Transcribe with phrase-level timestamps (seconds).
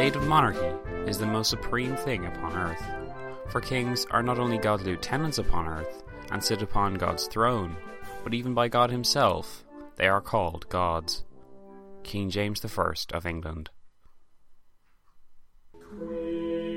[0.00, 0.74] State of monarchy
[1.06, 2.82] is the most supreme thing upon earth.
[3.50, 7.76] For kings are not only God's lieutenants upon earth and sit upon God's throne,
[8.24, 9.62] but even by God Himself
[9.96, 11.24] they are called gods.
[12.02, 13.68] King James I of England.
[15.74, 16.69] When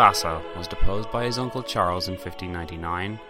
[0.00, 3.20] Vasa was deposed by his uncle Charles in 1599,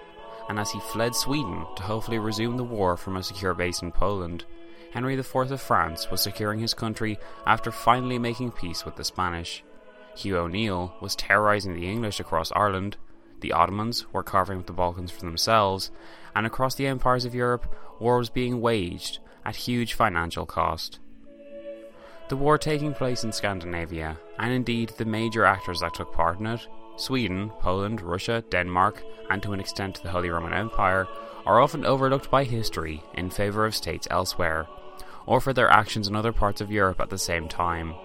[0.48, 3.90] and as he fled Sweden to hopefully resume the war from a secure base in
[3.90, 4.44] Poland,
[4.92, 9.64] Henry IV of France was securing his country after finally making peace with the Spanish.
[10.14, 12.96] Hugh O'Neill was terrorizing the English across Ireland,
[13.40, 15.90] the Ottomans were carving up the Balkans for themselves,
[16.36, 17.66] and across the empires of Europe,
[17.98, 21.00] war was being waged at huge financial cost.
[22.30, 26.46] The war taking place in Scandinavia, and indeed the major actors that took part in
[26.46, 31.08] it Sweden, Poland, Russia, Denmark, and to an extent the Holy Roman Empire
[31.44, 34.68] are often overlooked by history in favour of states elsewhere,
[35.26, 37.96] or for their actions in other parts of Europe at the same time.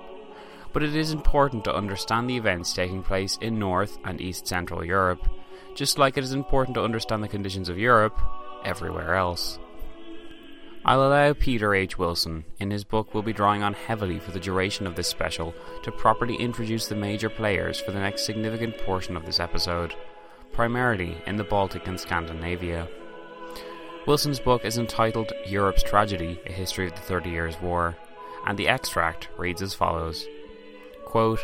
[0.74, 4.84] But it is important to understand the events taking place in North and East Central
[4.84, 5.24] Europe,
[5.75, 8.19] just like it is important to understand the conditions of Europe
[8.63, 9.59] everywhere else.
[10.88, 11.97] I'll allow Peter H.
[11.97, 15.56] Wilson, in his book, we'll be drawing on heavily for the duration of this special
[15.81, 19.95] to properly introduce the major players for the next significant portion of this episode,
[20.53, 22.88] primarily in the Baltic and Scandinavia.
[24.06, 27.97] Wilson's book is entitled Europe's Tragedy A History of the Thirty Years' War,
[28.45, 30.28] and the extract reads as follows
[31.03, 31.40] Quote,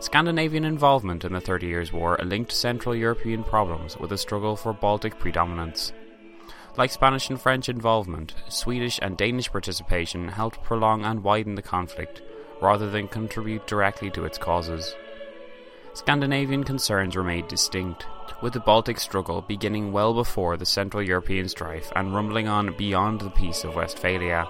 [0.00, 4.72] Scandinavian involvement in the Thirty Years' War linked Central European problems with a struggle for
[4.72, 5.92] Baltic predominance.
[6.76, 12.20] Like Spanish and French involvement, Swedish and Danish participation helped prolong and widen the conflict,
[12.60, 14.96] rather than contribute directly to its causes.
[15.92, 18.06] Scandinavian concerns remained distinct,
[18.42, 23.20] with the Baltic struggle beginning well before the Central European strife and rumbling on beyond
[23.20, 24.48] the Peace of Westphalia.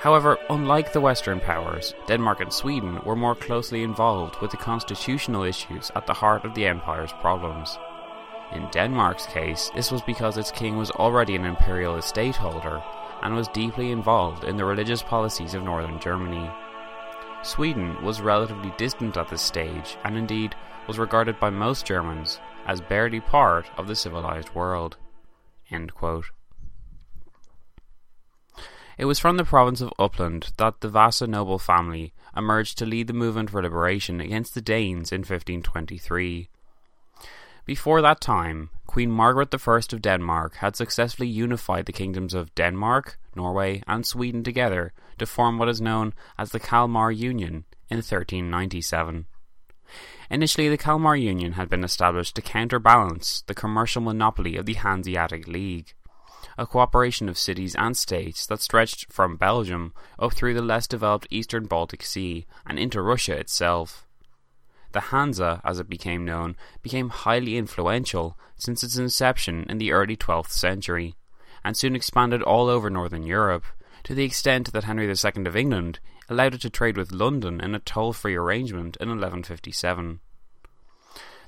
[0.00, 5.44] However, unlike the Western powers, Denmark and Sweden were more closely involved with the constitutional
[5.44, 7.78] issues at the heart of the empire's problems.
[8.52, 12.82] In Denmark's case, this was because its king was already an imperial estate holder
[13.22, 16.48] and was deeply involved in the religious policies of northern Germany.
[17.42, 20.54] Sweden was relatively distant at this stage and indeed
[20.86, 24.96] was regarded by most Germans as barely part of the civilized world.
[28.98, 33.08] It was from the province of Uppland that the Vasa noble family emerged to lead
[33.08, 36.48] the movement for liberation against the Danes in 1523.
[37.66, 43.18] Before that time, Queen Margaret I of Denmark had successfully unified the kingdoms of Denmark,
[43.34, 49.26] Norway, and Sweden together to form what is known as the Kalmar Union in 1397.
[50.30, 55.48] Initially, the Kalmar Union had been established to counterbalance the commercial monopoly of the Hanseatic
[55.48, 55.94] League,
[56.56, 61.26] a cooperation of cities and states that stretched from Belgium up through the less developed
[61.30, 64.05] eastern Baltic Sea and into Russia itself.
[64.96, 70.16] The Hansa, as it became known, became highly influential since its inception in the early
[70.16, 71.16] 12th century,
[71.62, 73.64] and soon expanded all over northern Europe,
[74.04, 75.98] to the extent that Henry II of England
[76.30, 80.20] allowed it to trade with London in a toll free arrangement in 1157.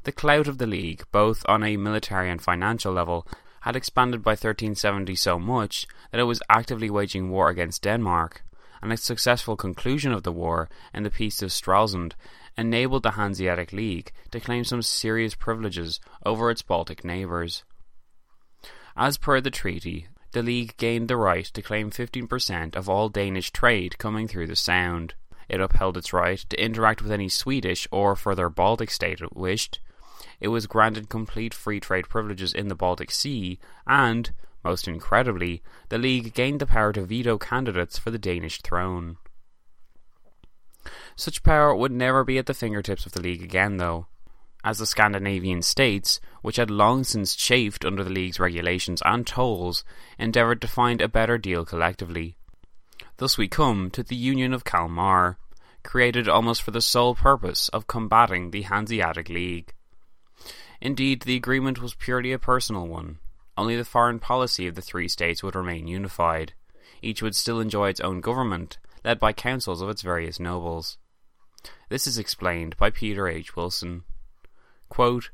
[0.02, 3.26] The clout of the League, both on a military and financial level,
[3.62, 8.42] had expanded by 1370 so much that it was actively waging war against Denmark,
[8.82, 12.12] and its successful conclusion of the war in the Peace of Stralsund
[12.58, 17.64] enabled the Hanseatic League to claim some serious privileges over its Baltic neighbours.
[18.96, 23.52] As per the treaty, the League gained the right to claim 15% of all Danish
[23.52, 25.14] trade coming through the Sound.
[25.48, 29.80] It upheld its right to interact with any Swedish or further Baltic state it wished.
[30.40, 34.30] It was granted complete free trade privileges in the Baltic Sea, and,
[34.64, 39.16] most incredibly, the League gained the power to veto candidates for the Danish throne.
[41.16, 44.06] Such power would never be at the fingertips of the League again, though
[44.64, 49.84] as the Scandinavian states, which had long since chafed under the League's regulations and tolls,
[50.18, 52.36] endeavoured to find a better deal collectively.
[53.18, 55.38] Thus we come to the Union of Kalmar,
[55.84, 59.72] created almost for the sole purpose of combating the Hanseatic League.
[60.80, 63.18] Indeed, the agreement was purely a personal one.
[63.56, 66.52] Only the foreign policy of the three states would remain unified.
[67.00, 70.98] Each would still enjoy its own government, led by councils of its various nobles.
[71.88, 73.56] This is explained by Peter H.
[73.56, 74.04] Wilson.
[74.88, 75.30] Quote,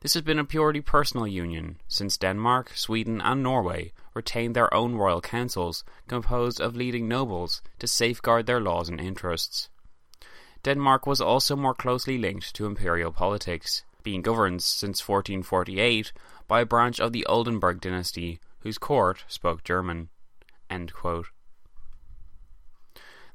[0.00, 4.94] this has been a purely personal union, since Denmark, Sweden, and Norway retained their own
[4.94, 9.68] royal councils composed of leading nobles to safeguard their laws and interests.
[10.62, 16.12] Denmark was also more closely linked to imperial politics, being governed since 1448
[16.48, 20.08] by a branch of the Oldenburg dynasty whose court spoke German.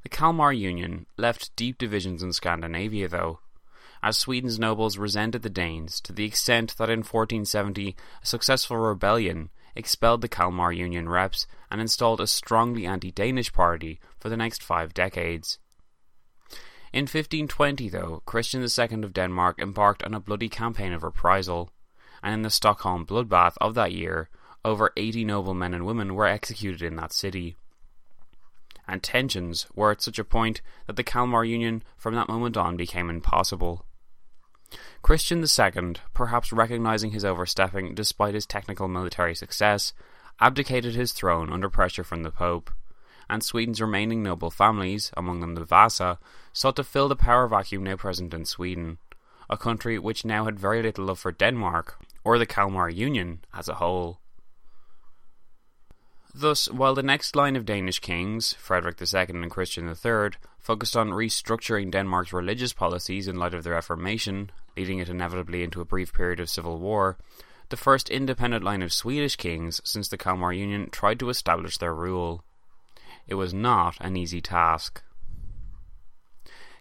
[0.02, 3.40] The Kalmar Union left deep divisions in Scandinavia, though,
[4.02, 9.50] as Sweden's nobles resented the Danes to the extent that in 1470 a successful rebellion
[9.76, 14.92] expelled the Kalmar Union reps and installed a strongly anti-Danish party for the next five
[14.92, 15.58] decades.
[16.92, 21.70] In 1520, though, Christian II of Denmark embarked on a bloody campaign of reprisal,
[22.22, 24.28] and in the Stockholm bloodbath of that year,
[24.64, 27.56] over 80 noble men and women were executed in that city.
[28.86, 32.76] And tensions were at such a point that the Kalmar Union from that moment on
[32.76, 33.84] became impossible.
[35.02, 39.92] Christian II, perhaps recognizing his overstepping despite his technical military success,
[40.40, 42.70] abdicated his throne under pressure from the Pope,
[43.28, 46.18] and Sweden's remaining noble families, among them the Vasa,
[46.52, 48.98] sought to fill the power vacuum now present in Sweden,
[49.48, 53.68] a country which now had very little love for Denmark, or the Kalmar Union as
[53.68, 54.21] a whole.
[56.34, 61.10] Thus, while the next line of Danish kings, Frederick II and Christian III, focused on
[61.10, 66.12] restructuring Denmark's religious policies in light of the Reformation, leading it inevitably into a brief
[66.14, 67.18] period of civil war,
[67.68, 71.94] the first independent line of Swedish kings since the Kalmar Union tried to establish their
[71.94, 72.42] rule.
[73.26, 75.02] It was not an easy task.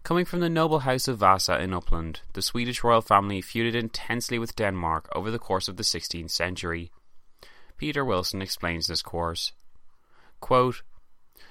[0.04, 4.40] Coming from the noble house of Vasa in Uppland, the Swedish royal family feuded intensely
[4.40, 6.92] with Denmark over the course of the 16th century.
[7.82, 9.54] Peter Wilson explains this course.
[10.40, 10.84] Quote,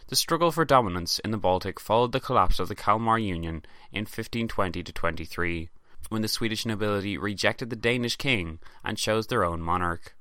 [0.07, 4.03] the struggle for dominance in the Baltic followed the collapse of the Kalmar Union in
[4.03, 5.71] 1520 to 23,
[6.09, 10.15] when the Swedish nobility rejected the Danish king and chose their own monarch.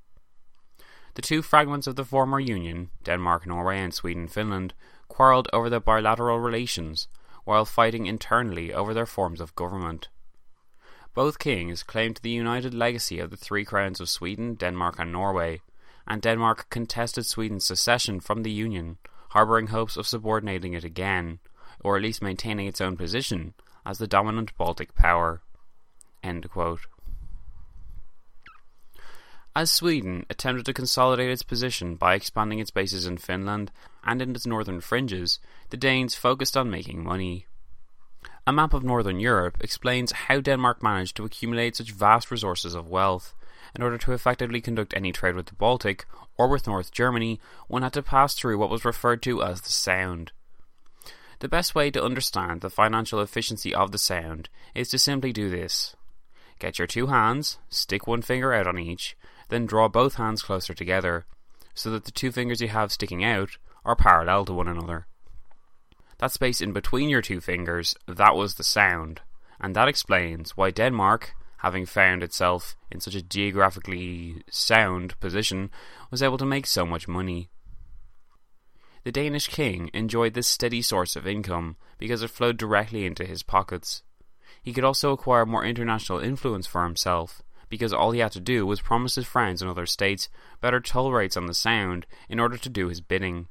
[1.14, 4.74] The two fragments of the former union, Denmark, Norway, and Sweden, Finland,
[5.10, 7.08] quarrelled over their bilateral relations,
[7.44, 10.10] while fighting internally over their forms of government.
[11.14, 15.62] Both kings claimed the united legacy of the three crowns of Sweden, Denmark, and Norway,
[16.10, 18.98] and Denmark contested Sweden's secession from the Union,
[19.30, 21.40] harbouring hopes of subordinating it again,
[21.82, 23.54] or at least maintaining its own position
[23.86, 25.42] as the dominant Baltic power.
[29.56, 33.72] As Sweden attempted to consolidate its position by expanding its bases in Finland
[34.04, 35.40] and in its northern fringes,
[35.70, 37.46] the Danes focused on making money.
[38.46, 42.90] A map of northern Europe explains how Denmark managed to accumulate such vast resources of
[42.90, 43.34] wealth.
[43.76, 46.06] In order to effectively conduct any trade with the Baltic
[46.38, 49.70] or with North Germany, one had to pass through what was referred to as the
[49.70, 50.32] Sound.
[51.40, 55.50] The best way to understand the financial efficiency of the Sound is to simply do
[55.50, 55.96] this.
[56.60, 59.16] Get your two hands, stick one finger out on each,
[59.48, 61.26] then draw both hands closer together,
[61.74, 65.08] so that the two fingers you have sticking out are parallel to one another.
[66.18, 69.22] That space in between your two fingers, that was the sound,
[69.62, 75.70] and that explains why Denmark, having found itself in such a geographically sound position,
[76.12, 77.50] was able to make so much money.
[79.04, 83.44] The Danish king enjoyed this steady source of income because it flowed directly into his
[83.44, 84.04] pockets.
[84.62, 88.66] He could also acquire more international influence for himself, because all he had to do
[88.66, 90.28] was promise his friends in other states
[90.60, 93.48] better toll rates on the Sound in order to do his bidding.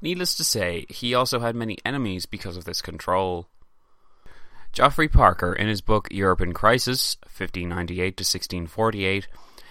[0.00, 3.48] Needless to say, he also had many enemies because of this control.
[4.72, 9.26] Geoffrey Parker, in his book Europe in Crisis, 1598 to 1648,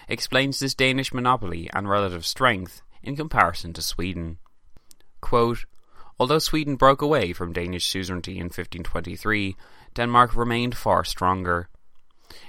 [0.08, 4.38] explains this Danish monopoly and relative strength in comparison to Sweden.
[5.22, 5.66] Quote,
[6.20, 9.56] Although Sweden broke away from Danish suzerainty in 1523,
[9.94, 11.70] Denmark remained far stronger.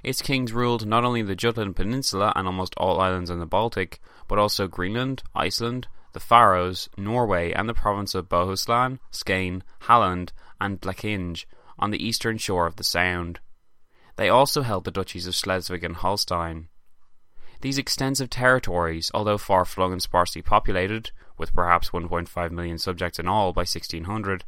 [0.03, 4.01] Its kings ruled not only the Jutland Peninsula and almost all islands in the Baltic,
[4.27, 10.81] but also Greenland, Iceland, the Faroes, Norway, and the province of Bohuslän, Skane, Halland, and
[10.81, 11.45] Blekinge
[11.79, 13.41] on the eastern shore of the Sound.
[14.17, 16.69] They also held the duchies of Schleswig and Holstein.
[17.61, 23.29] These extensive territories, although far flung and sparsely populated, with perhaps 1.5 million subjects in
[23.29, 24.45] all by 1600,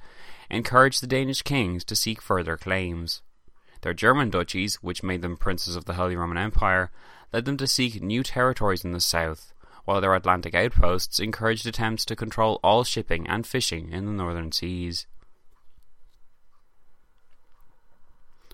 [0.50, 3.22] encouraged the Danish kings to seek further claims.
[3.82, 6.90] Their German duchies, which made them princes of the Holy Roman Empire,
[7.32, 9.52] led them to seek new territories in the south,
[9.84, 14.52] while their Atlantic outposts encouraged attempts to control all shipping and fishing in the northern
[14.52, 15.06] seas.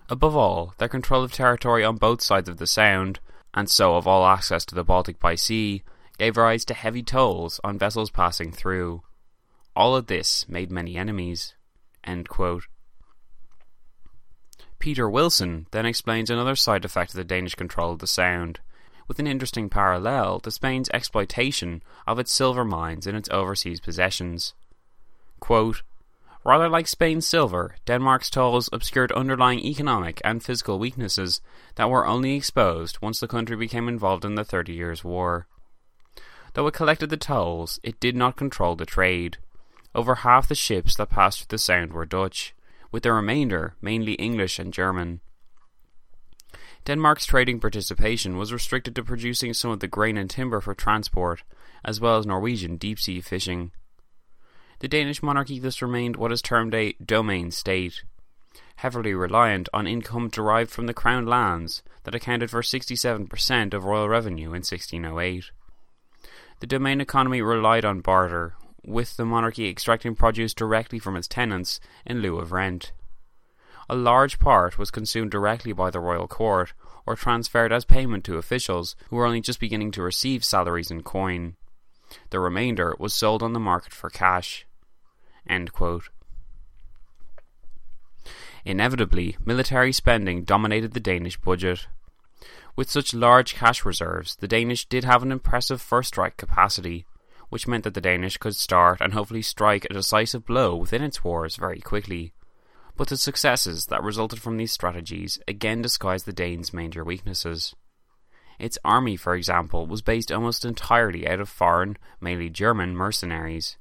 [0.09, 3.19] Above all, their control of territory on both sides of the Sound,
[3.53, 5.83] and so of all access to the Baltic by sea,
[6.17, 9.03] gave rise to heavy tolls on vessels passing through.
[9.75, 11.53] All of this made many enemies.
[14.79, 18.59] Peter Wilson then explains another side effect of the Danish control of the Sound,
[19.07, 24.53] with an interesting parallel to Spain's exploitation of its silver mines in its overseas possessions.
[25.39, 25.83] Quote,
[26.47, 31.41] Rather like Spain's silver, Denmark's tolls obscured underlying economic and physical weaknesses
[31.75, 35.45] that were only exposed once the country became involved in the Thirty Years' War.
[36.53, 39.39] Though it collected the tolls, it did not control the trade.
[39.93, 42.55] Over half the ships that passed through the Sound were Dutch,
[42.93, 45.19] with the remainder mainly English and German.
[46.85, 51.43] Denmark's trading participation was restricted to producing some of the grain and timber for transport,
[51.83, 53.73] as well as Norwegian deep sea fishing
[54.79, 58.03] the Danish monarchy thus remained what is termed a domain state,
[58.77, 64.07] heavily reliant on income derived from the crown lands that accounted for 67% of royal
[64.07, 65.51] revenue in 1608.
[66.59, 68.53] The domain economy relied on barter,
[68.85, 72.91] with the monarchy extracting produce directly from its tenants in lieu of rent.
[73.89, 76.73] A large part was consumed directly by the royal court
[77.05, 81.03] or transferred as payment to officials who were only just beginning to receive salaries in
[81.03, 81.55] coin.
[82.29, 84.66] The remainder was sold on the market for cash.
[88.65, 91.87] Inevitably, military spending dominated the Danish budget.
[92.75, 97.05] With such large cash reserves, the Danish did have an impressive first strike capacity,
[97.49, 101.23] which meant that the Danish could start and hopefully strike a decisive blow within its
[101.23, 102.33] wars very quickly.
[102.95, 107.73] But the successes that resulted from these strategies again disguised the Danes' major weaknesses.
[108.59, 113.77] Its army, for example, was based almost entirely out of foreign, mainly German, mercenaries.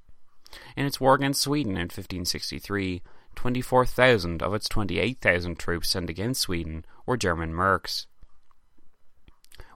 [0.76, 3.02] In its war against Sweden in 1563,
[3.34, 8.06] 24,000 of its 28,000 troops sent against Sweden were German mercs.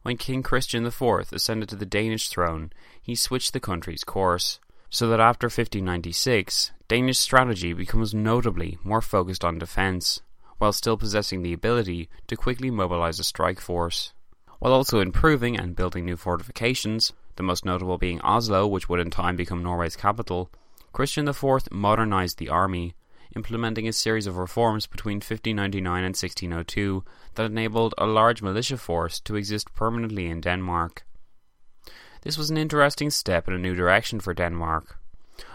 [0.03, 2.73] When King Christian IV ascended to the Danish throne,
[3.03, 4.59] he switched the country's course,
[4.89, 10.21] so that after 1596, Danish strategy becomes notably more focused on defence,
[10.59, 14.13] while still possessing the ability to quickly mobilize a strike force.
[14.59, 19.11] While also improving and building new fortifications, the most notable being Oslo, which would in
[19.11, 20.51] time become Norway's capital,
[20.93, 22.95] Christian IV modernized the army,
[23.37, 27.05] implementing a series of reforms between 1599 and 1602
[27.35, 31.05] that enabled a large militia force to exist permanently in Denmark.
[32.23, 34.99] This was an interesting step in a new direction for Denmark.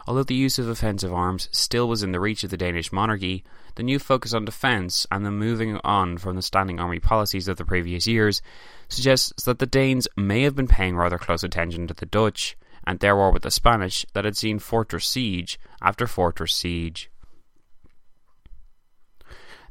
[0.07, 3.43] Although the use of offensive arms still was in the reach of the Danish monarchy,
[3.75, 7.57] the new focus on defence and the moving on from the standing army policies of
[7.57, 8.41] the previous years
[8.87, 12.99] suggests that the Danes may have been paying rather close attention to the Dutch and
[12.99, 17.09] their war with the Spanish that had seen fortress siege after fortress siege.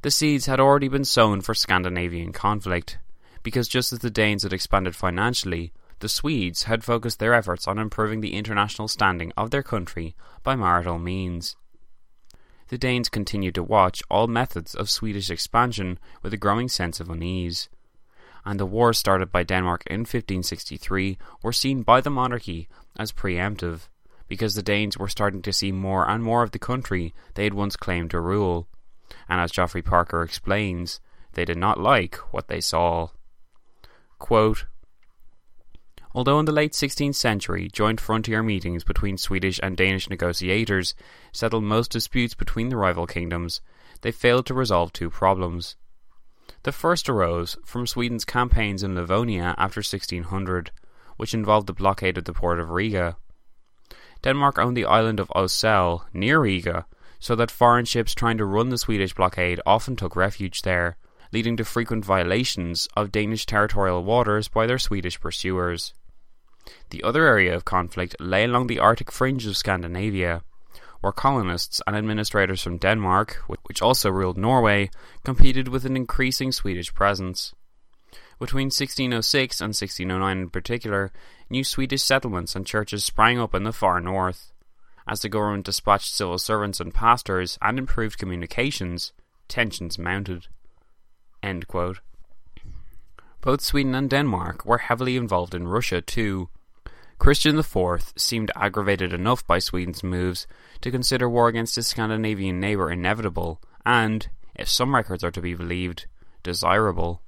[0.03, 2.99] The seeds had already been sown for Scandinavian conflict,
[3.43, 7.79] because just as the Danes had expanded financially, the Swedes had focused their efforts on
[7.79, 11.57] improving the international standing of their country by marital means.
[12.69, 17.09] The Danes continued to watch all methods of Swedish expansion with a growing sense of
[17.09, 17.69] unease,
[18.45, 23.89] and the wars started by Denmark in 1563 were seen by the monarchy as preemptive,
[24.29, 27.55] because the Danes were starting to see more and more of the country they had
[27.55, 28.69] once claimed to rule.
[29.29, 31.01] And as Geoffrey Parker explains,
[31.33, 33.09] they did not like what they saw.
[34.19, 34.67] Quote,
[36.15, 40.95] Although in the late 16th century joint frontier meetings between Swedish and Danish negotiators
[41.33, 43.61] settled most disputes between the rival kingdoms,
[44.03, 45.75] they failed to resolve two problems.
[46.63, 50.71] The first arose from Sweden's campaigns in Livonia after 1600,
[51.17, 53.17] which involved the blockade of the port of Riga.
[54.23, 56.87] Denmark owned the island of Ossel, near Riga,
[57.19, 60.97] so that foreign ships trying to run the Swedish blockade often took refuge there,
[61.33, 65.95] leading to frequent violations of Danish territorial waters by their Swedish pursuers.
[66.91, 70.43] The other area of conflict lay along the Arctic fringe of Scandinavia,
[71.01, 74.91] where colonists and administrators from Denmark, which also ruled Norway,
[75.23, 77.55] competed with an increasing Swedish presence.
[78.39, 81.13] Between 1606 and 1609 in particular,
[81.49, 84.53] new Swedish settlements and churches sprang up in the far north.
[85.07, 89.13] As the government dispatched civil servants and pastors and improved communications,
[89.49, 90.49] tensions mounted.
[93.43, 96.49] Both Sweden and Denmark were heavily involved in Russia too.
[97.19, 100.47] Christian IV seemed aggravated enough by Sweden's moves
[100.81, 105.55] to consider war against his Scandinavian neighbour inevitable and, if some records are to be
[105.55, 106.07] believed,
[106.43, 107.21] desirable.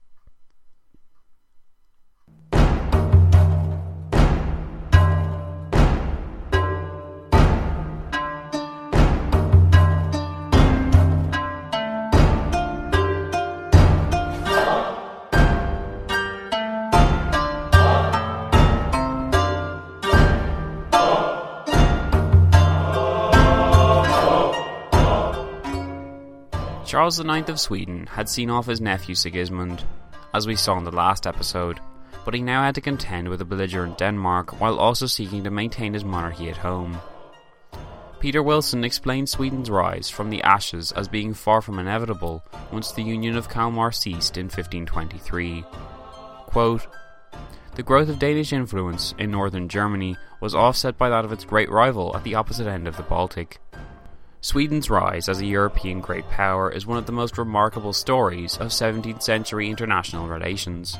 [27.07, 29.85] Charles IX of Sweden had seen off his nephew Sigismund,
[30.35, 31.79] as we saw in the last episode,
[32.25, 35.95] but he now had to contend with a belligerent Denmark while also seeking to maintain
[35.95, 36.99] his monarchy at home.
[38.19, 43.05] Peter Wilson explained Sweden's rise from the ashes as being far from inevitable once the
[43.05, 45.65] Union of Kalmar ceased in 1523.
[46.47, 46.89] Quote,
[47.77, 51.71] the growth of Danish influence in northern Germany was offset by that of its great
[51.71, 53.61] rival at the opposite end of the Baltic.
[54.47, 58.69] Sweden's rise as a European great power is one of the most remarkable stories of
[58.69, 60.97] 17th century international relations.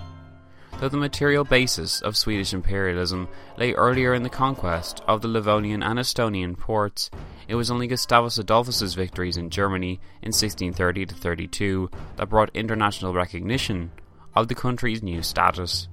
[0.81, 5.85] Though the material basis of Swedish imperialism lay earlier in the conquest of the Livonian
[5.85, 7.09] and Estonian ports,
[7.47, 13.93] it was only Gustavus Adolphus's victories in Germany in 1630 32 that brought international recognition
[14.35, 15.87] of the country's new status.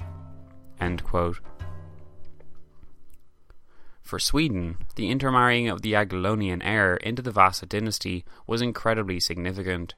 [4.03, 9.95] For Sweden, the intermarrying of the Jagiellonian heir into the Vasa dynasty was incredibly significant.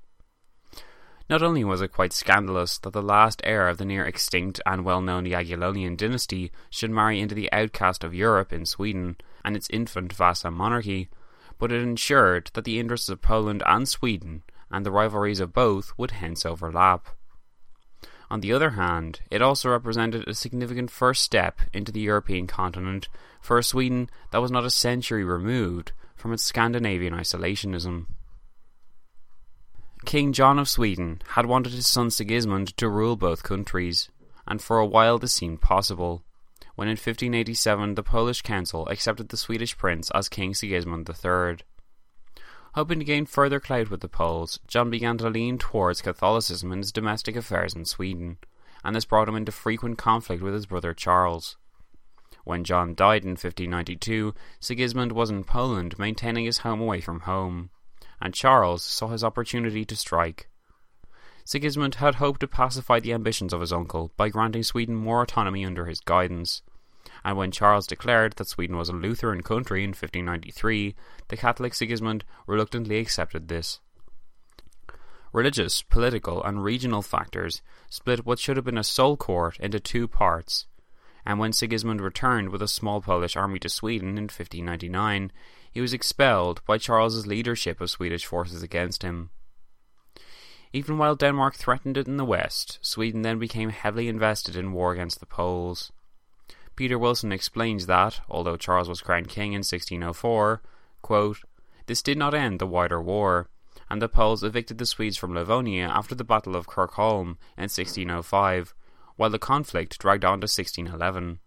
[1.27, 4.85] Not only was it quite scandalous that the last heir of the near extinct and
[4.85, 9.69] well known Jagiellonian dynasty should marry into the outcast of Europe in Sweden and its
[9.71, 11.09] infant Vasa monarchy,
[11.57, 15.93] but it ensured that the interests of Poland and Sweden and the rivalries of both
[15.97, 17.07] would hence overlap.
[18.29, 23.07] On the other hand, it also represented a significant first step into the European continent
[23.39, 28.07] for a Sweden that was not a century removed from its Scandinavian isolationism.
[30.05, 34.09] King John of Sweden had wanted his son Sigismund to rule both countries,
[34.47, 36.23] and for a while this seemed possible,
[36.75, 41.57] when in 1587 the Polish Council accepted the Swedish prince as King Sigismund III.
[42.75, 46.79] Hoping to gain further clout with the Poles, John began to lean towards Catholicism in
[46.79, 48.37] his domestic affairs in Sweden,
[48.83, 51.55] and this brought him into frequent conflict with his brother Charles.
[52.43, 57.69] When John died in 1592, Sigismund was in Poland maintaining his home away from home,
[58.19, 60.49] and Charles saw his opportunity to strike.
[61.45, 65.63] Sigismund had hoped to pacify the ambitions of his uncle by granting Sweden more autonomy
[65.63, 66.61] under his guidance,
[67.25, 70.95] and when Charles declared that Sweden was a Lutheran country in 1593,
[71.29, 73.79] the Catholic Sigismund reluctantly accepted this.
[75.33, 80.07] Religious, political, and regional factors split what should have been a sole court into two
[80.07, 80.67] parts,
[81.25, 85.31] and when Sigismund returned with a small Polish army to Sweden in 1599,
[85.71, 89.31] he was expelled by Charles's leadership of Swedish forces against him.
[90.71, 94.93] Even while Denmark threatened it in the west, Sweden then became heavily invested in war
[94.93, 95.91] against the Poles.
[96.75, 100.61] Peter Wilson explains that, although Charles was crowned king in 1604,
[101.01, 101.39] quote,
[101.87, 103.47] this did not end the wider war,
[103.89, 108.73] and the Poles evicted the Swedes from Livonia after the Battle of Kirkholm in 1605,
[109.15, 111.39] while the conflict dragged on to 1611.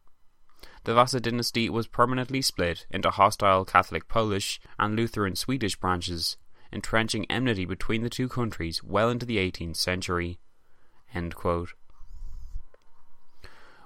[0.85, 6.37] The Vasa dynasty was permanently split into hostile Catholic Polish and Lutheran Swedish branches,
[6.73, 10.38] entrenching enmity between the two countries well into the 18th century.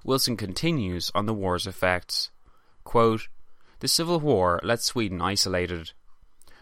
[0.05, 2.31] Wilson continues on the war's effects.
[2.85, 3.29] Quote,
[3.79, 5.93] the Civil War left Sweden isolated.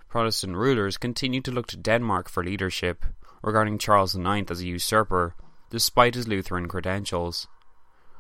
[0.09, 3.05] Protestant rulers continued to look to Denmark for leadership,
[3.43, 5.35] regarding Charles IX as a usurper,
[5.71, 7.47] despite his Lutheran credentials.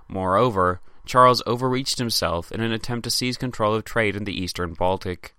[0.09, 4.75] Moreover, Charles overreached himself in an attempt to seize control of trade in the eastern
[4.75, 5.35] Baltic.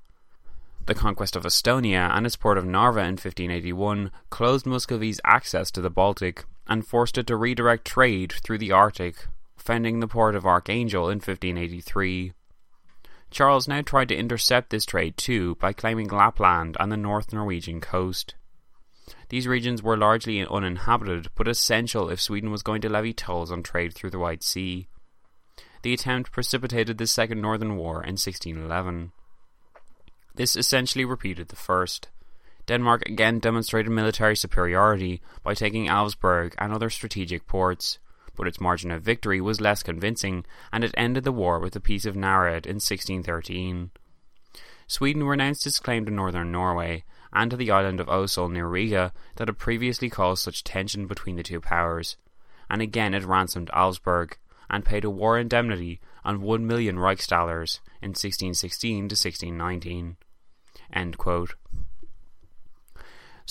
[0.86, 5.82] The conquest of Estonia and its port of Narva in 1581 closed Muscovy's access to
[5.82, 9.28] the Baltic and forced it to redirect trade through the Arctic,
[9.62, 12.34] founding the port of Archangel in 1583.
[13.30, 17.80] Charles now tried to intercept this trade too by claiming Lapland and the North Norwegian
[17.80, 18.36] coast.
[19.30, 23.64] These regions were largely uninhabited, but essential if Sweden was going to levy tolls on
[23.64, 24.88] trade through the White Sea.
[25.84, 29.12] The attempt precipitated the Second Northern War in 1611.
[30.36, 32.10] This essentially repeated the first.
[32.68, 38.00] Denmark again demonstrated military superiority by taking Älvsborg and other strategic ports,
[38.36, 41.80] but its margin of victory was less convincing, and it ended the war with the
[41.80, 43.92] Peace of Knäred in 1613.
[44.88, 49.14] Sweden renounced its claim to northern Norway and to the island of Oesel near Riga
[49.36, 52.18] that had previously caused such tension between the two powers,
[52.70, 54.34] and again it ransomed Älvsborg
[54.70, 60.18] and paid a war indemnity on 1 million Reichsdaler's in 1616 to 1619.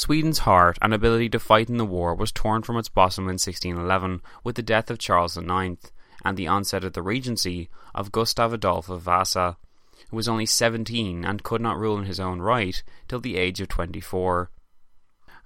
[0.00, 3.34] Sweden's heart and ability to fight in the war was torn from its bosom in
[3.34, 5.76] 1611 with the death of Charles IX
[6.24, 9.58] and the onset of the regency of Gustav Adolf of Vasa,
[10.08, 13.60] who was only 17 and could not rule in his own right till the age
[13.60, 14.50] of 24.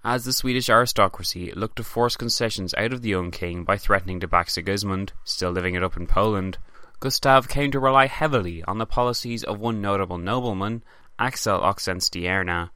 [0.05, 4.21] As the Swedish aristocracy looked to force concessions out of the young king by threatening
[4.21, 6.59] to back Sigismund, still living it up in Poland,
[7.01, 10.85] Gustav came to rely heavily on the policies of one notable nobleman,
[11.19, 12.71] Axel Oxenstierna,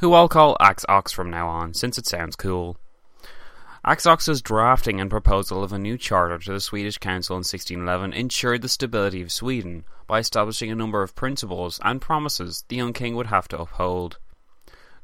[0.00, 2.76] who I'll call Axe Ox from now on, since it sounds cool.
[3.84, 8.12] Ax Ox's drafting and proposal of a new charter to the Swedish Council in 1611
[8.12, 12.92] ensured the stability of Sweden by establishing a number of principles and promises the young
[12.92, 14.18] king would have to uphold.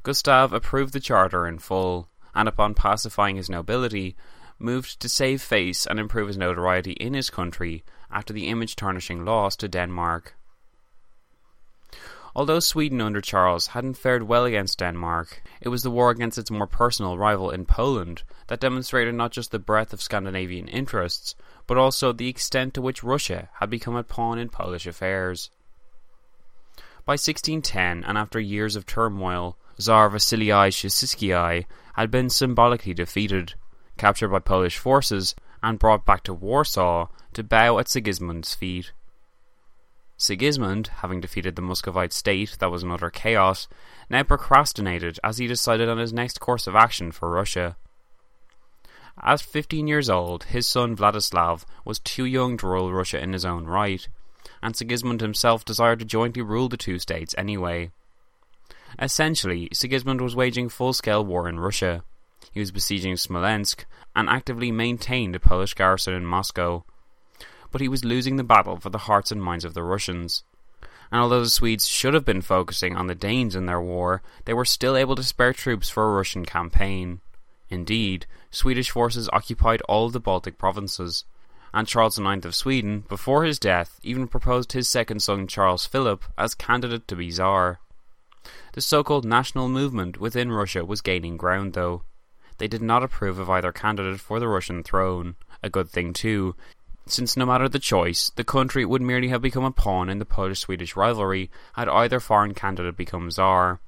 [0.03, 4.15] Gustav approved the charter in full, and upon pacifying his nobility,
[4.59, 9.25] moved to save face and improve his notoriety in his country after the image tarnishing
[9.25, 10.35] loss to Denmark.
[12.37, 16.51] Although Sweden under Charles hadn't fared well against Denmark, it was the war against its
[16.51, 21.77] more personal rival in Poland that demonstrated not just the breadth of Scandinavian interests, but
[21.77, 25.49] also the extent to which Russia had become a pawn in Polish affairs.
[27.05, 33.53] By 1610, and after years of turmoil, Tsar Wasilii Shishiskii had been symbolically defeated,
[33.97, 38.91] captured by Polish forces, and brought back to Warsaw to bow at Sigismund's feet.
[40.17, 43.67] Sigismund, having defeated the Muscovite state that was in utter chaos,
[44.09, 47.75] now procrastinated as he decided on his next course of action for Russia.
[49.21, 53.45] At 15 years old, his son Vladislav was too young to rule Russia in his
[53.45, 54.07] own right,
[54.61, 57.91] and Sigismund himself desired to jointly rule the two states anyway.
[58.99, 62.03] Essentially, Sigismund was waging full scale war in Russia.
[62.51, 66.85] He was besieging Smolensk and actively maintained a Polish garrison in Moscow,
[67.75, 70.45] but he was losing the battle for the hearts and minds of the Russians.
[71.11, 74.53] And although the Swedes should have been focusing on the Danes in their war, they
[74.53, 77.19] were still able to spare troops for a Russian campaign.
[77.69, 81.25] Indeed, Swedish forces occupied all the Baltic provinces,
[81.73, 86.23] and Charles IX of Sweden, before his death, even proposed his second son Charles Philip
[86.37, 87.81] as candidate to be Tsar.
[88.71, 92.03] The so called national movement within Russia was gaining ground, though.
[92.57, 96.55] They did not approve of either candidate for the Russian throne, a good thing too,
[97.07, 100.25] since no matter the choice, the country would merely have become a pawn in the
[100.25, 103.79] Polish Swedish rivalry had either foreign candidate become Tsar,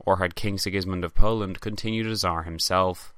[0.00, 3.12] or had King Sigismund of Poland continued as Tsar himself.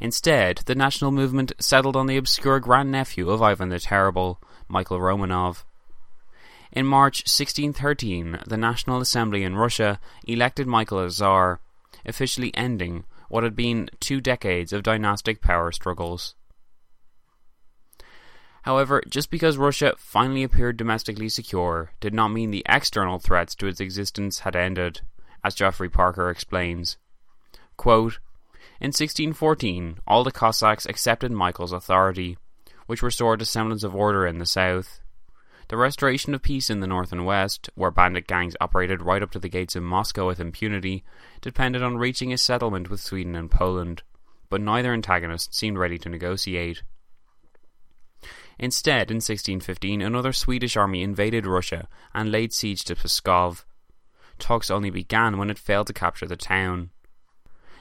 [0.00, 5.64] Instead, the national movement settled on the obscure grandnephew of Ivan the Terrible, Michael Romanov.
[6.72, 11.60] In March 1613, the National Assembly in Russia elected Michael as Tsar,
[12.04, 16.34] officially ending what had been two decades of dynastic power struggles.
[18.62, 23.66] However, just because Russia finally appeared domestically secure did not mean the external threats to
[23.66, 25.00] its existence had ended,
[25.44, 26.96] as Geoffrey Parker explains.
[27.76, 28.18] Quote,
[28.80, 32.38] in 1614, all the Cossacks accepted Michael's authority,
[32.86, 35.00] which restored a semblance of order in the south.
[35.68, 39.32] The restoration of peace in the north and west, where bandit gangs operated right up
[39.32, 41.04] to the gates of Moscow with impunity,
[41.40, 44.02] depended on reaching a settlement with Sweden and Poland,
[44.48, 46.82] but neither antagonist seemed ready to negotiate.
[48.58, 53.64] Instead, in 1615, another Swedish army invaded Russia and laid siege to Pskov.
[54.38, 56.90] Talks only began when it failed to capture the town.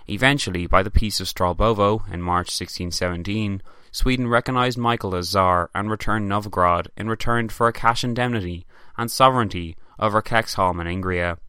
[0.08, 3.62] Eventually, by the Peace of Stolbovo in March 1617,
[3.92, 8.66] Sweden recognized Michael as Tsar and returned Novgorod in return for a cash indemnity
[8.98, 11.40] and sovereignty over Kexholm and Ingria,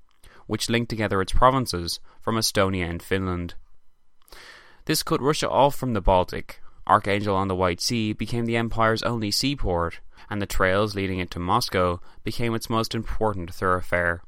[0.46, 3.54] which linked together its provinces from Estonia and Finland.
[4.86, 9.02] This cut Russia off from the Baltic, Archangel on the White Sea became the empire's
[9.02, 14.22] only seaport, and the trails leading it to Moscow became its most important thoroughfare.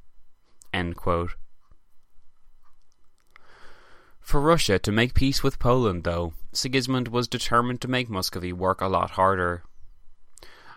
[4.20, 8.80] For Russia to make peace with Poland, though, Sigismund was determined to make Muscovy work
[8.80, 9.64] a lot harder.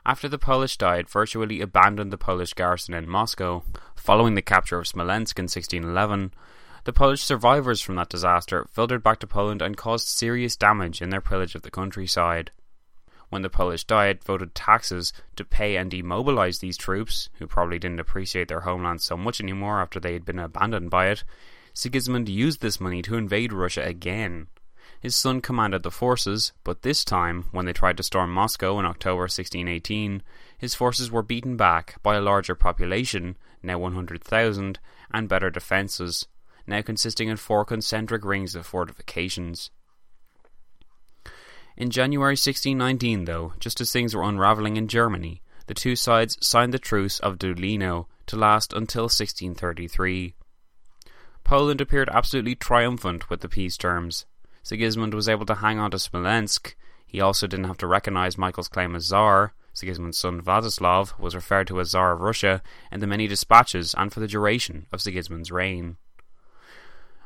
[0.05, 3.63] After the Polish Diet virtually abandoned the Polish garrison in Moscow,
[3.95, 6.33] following the capture of Smolensk in 1611,
[6.85, 11.09] the Polish survivors from that disaster filtered back to Poland and caused serious damage in
[11.09, 12.51] their pillage of the countryside.
[13.29, 17.99] When the Polish Diet voted taxes to pay and demobilize these troops, who probably didn't
[17.99, 21.23] appreciate their homeland so much anymore after they had been abandoned by it,
[21.73, 24.47] Sigismund used this money to invade Russia again.
[24.99, 28.85] His son commanded the forces, but this time, when they tried to storm Moscow in
[28.85, 30.21] October 1618,
[30.57, 34.79] his forces were beaten back by a larger population, now 100,000,
[35.11, 36.27] and better defences,
[36.67, 39.71] now consisting of four concentric rings of fortifications.
[41.75, 46.73] In January 1619, though, just as things were unravelling in Germany, the two sides signed
[46.73, 50.35] the Truce of Deulino to last until 1633.
[51.43, 54.25] Poland appeared absolutely triumphant with the peace terms,
[54.63, 56.75] Sigismund was able to hang on to Smolensk.
[57.05, 59.53] He also didn't have to recognize Michael's claim as Tsar.
[59.73, 64.13] Sigismund's son Vladislav was referred to as Tsar of Russia in the many dispatches and
[64.13, 65.97] for the duration of Sigismund's reign.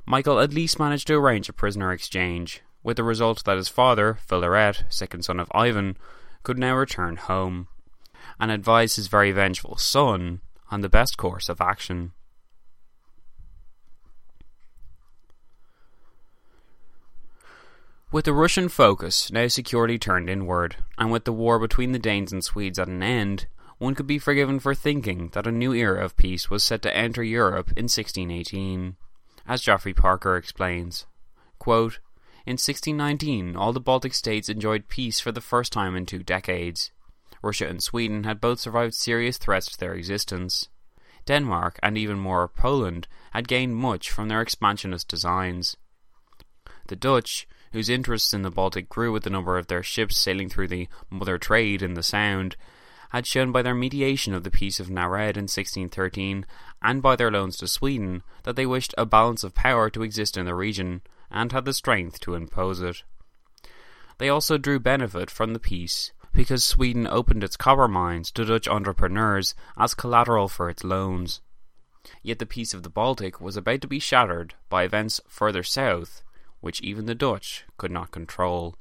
[0.10, 4.17] Michael at least managed to arrange a prisoner exchange, with the result that his father,
[4.26, 5.98] Filaret, second son of Ivan,
[6.43, 7.67] could now return home,
[8.39, 10.39] and advise his very vengeful son
[10.72, 12.13] on the best course of action.
[18.10, 22.32] With the Russian focus now securely turned inward, and with the war between the Danes
[22.32, 26.06] and Swedes at an end, one could be forgiven for thinking that a new era
[26.06, 28.96] of peace was set to enter Europe in 1618.
[29.47, 31.05] As Geoffrey Parker explains,
[31.57, 31.99] quote,
[32.45, 36.91] In 1619, all the Baltic states enjoyed peace for the first time in two decades.
[37.41, 40.67] Russia and Sweden had both survived serious threats to their existence.
[41.25, 45.77] Denmark, and even more Poland, had gained much from their expansionist designs.
[46.88, 50.49] The Dutch, whose interests in the Baltic grew with the number of their ships sailing
[50.49, 52.57] through the mother trade in the Sound,
[53.12, 56.45] had shown by their mediation of the Peace of Knäred in 1613
[56.82, 60.38] and by their loans to Sweden that they wished a balance of power to exist
[60.38, 63.04] in the region and had the strength to impose it.
[64.18, 68.68] They also drew benefit from the peace because Sweden opened its copper mines to Dutch
[68.68, 71.42] entrepreneurs as collateral for its loans.
[72.22, 76.22] Yet the peace of the Baltic was about to be shattered by events further south
[76.60, 78.76] which even the Dutch could not control.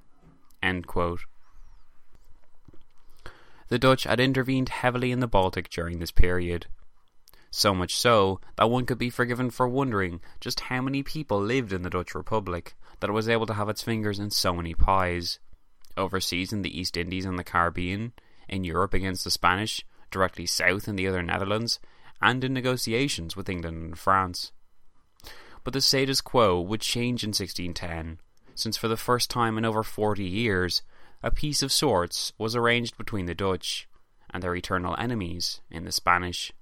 [3.68, 6.66] The Dutch had intervened heavily in the Baltic during this period.
[7.56, 11.72] So much so that one could be forgiven for wondering just how many people lived
[11.72, 14.74] in the Dutch Republic that it was able to have its fingers in so many
[14.74, 15.38] pies.
[15.96, 18.12] Overseas in the East Indies and the Caribbean,
[18.46, 21.80] in Europe against the Spanish, directly south in the other Netherlands,
[22.20, 24.52] and in negotiations with England and France
[25.66, 28.20] but the status quo would change in 1610,
[28.54, 30.82] since for the first time in over 40 years,
[31.24, 33.88] a peace of sorts was arranged between the Dutch
[34.30, 36.52] and their eternal enemies in the Spanish.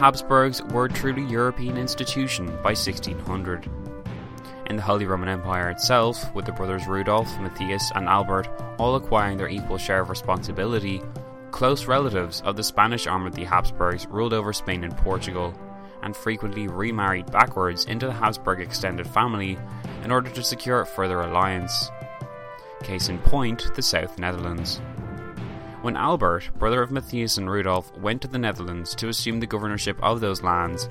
[0.00, 3.68] Habsburgs were a truly European institution by 1600.
[4.66, 9.36] In the Holy Roman Empire itself, with the brothers Rudolf, Matthias, and Albert all acquiring
[9.36, 11.02] their equal share of responsibility,
[11.50, 15.54] close relatives of the Spanish arm of the Habsburgs ruled over Spain and Portugal,
[16.02, 19.58] and frequently remarried backwards into the Habsburg extended family
[20.02, 21.90] in order to secure further alliance.
[22.82, 24.80] Case in point, the South Netherlands.
[25.82, 29.98] When Albert, brother of Matthias and Rudolf, went to the Netherlands to assume the governorship
[30.02, 30.88] of those lands,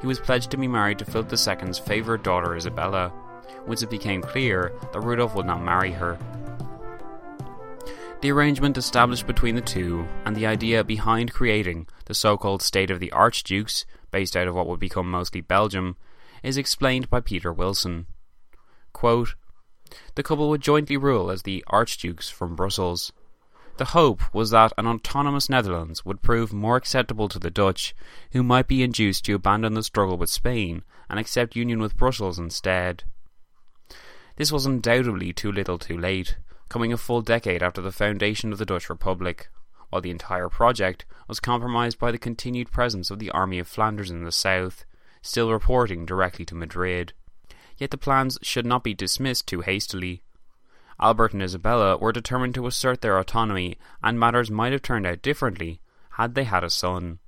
[0.00, 3.12] he was pledged to be married to Philip II's favourite daughter Isabella,
[3.66, 6.18] once it became clear that Rudolf would not marry her.
[8.20, 12.90] The arrangement established between the two, and the idea behind creating the so called State
[12.90, 15.96] of the Archdukes, based out of what would become mostly Belgium,
[16.42, 18.06] is explained by Peter Wilson.
[18.92, 19.36] Quote,
[20.16, 23.10] the couple would jointly rule as the Archdukes from Brussels.
[23.78, 27.94] The hope was that an autonomous Netherlands would prove more acceptable to the Dutch,
[28.32, 32.38] who might be induced to abandon the struggle with Spain and accept union with Brussels
[32.38, 33.04] instead.
[34.36, 36.36] This was undoubtedly too little too late,
[36.70, 39.50] coming a full decade after the foundation of the Dutch Republic,
[39.90, 44.10] while the entire project was compromised by the continued presence of the Army of Flanders
[44.10, 44.86] in the south,
[45.20, 47.12] still reporting directly to Madrid.
[47.76, 50.22] Yet the plans should not be dismissed too hastily.
[50.98, 55.22] Albert and Isabella were determined to assert their autonomy, and matters might have turned out
[55.22, 55.80] differently
[56.10, 57.18] had they had a son.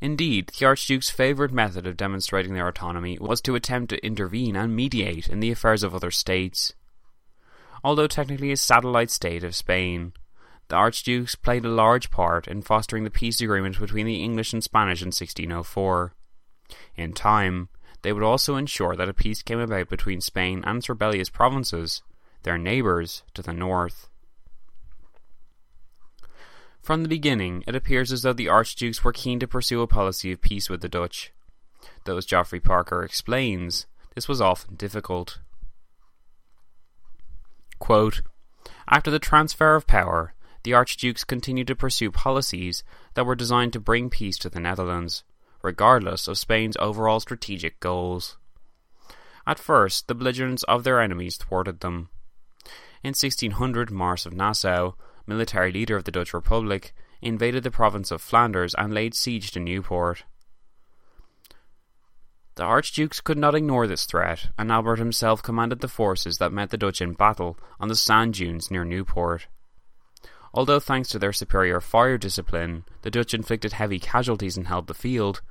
[0.00, 4.74] Indeed, the Archduke's favourite method of demonstrating their autonomy was to attempt to intervene and
[4.74, 6.72] mediate in the affairs of other states,
[7.84, 10.12] although technically a satellite state of Spain.
[10.68, 14.62] The Archdukes played a large part in fostering the peace agreement between the English and
[14.62, 16.14] Spanish in 1604.
[16.96, 17.68] In time,
[18.02, 22.02] they would also ensure that a peace came about between Spain and its rebellious provinces,
[22.44, 24.09] their neighbours to the north.
[26.82, 30.32] From the beginning, it appears as though the Archdukes were keen to pursue a policy
[30.32, 31.32] of peace with the Dutch.
[32.04, 35.38] Though, as Geoffrey Parker explains, this was often difficult.
[37.78, 38.22] Quote,
[38.88, 42.82] After the transfer of power, the Archdukes continued to pursue policies
[43.14, 45.24] that were designed to bring peace to the Netherlands,
[45.62, 48.36] regardless of Spain's overall strategic goals.
[49.46, 52.10] At first, the belligerence of their enemies thwarted them.
[53.02, 54.92] In 1600, Maurice of Nassau,
[55.26, 59.60] military leader of the Dutch Republic, invaded the province of Flanders and laid siege to
[59.60, 60.24] Newport.
[62.56, 66.70] The Archdukes could not ignore this threat, and Albert himself commanded the forces that met
[66.70, 69.46] the Dutch in battle on the sand dunes near Newport.
[70.52, 74.94] Although thanks to their superior fire discipline, the Dutch inflicted heavy casualties and held the
[74.94, 75.42] field,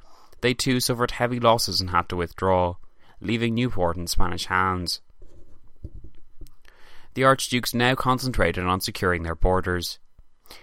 [0.42, 2.76] they too suffered heavy losses and had to withdraw,
[3.22, 5.02] leaving Newport in Spanish hands.
[7.14, 10.00] The Archdukes now concentrated on securing their borders.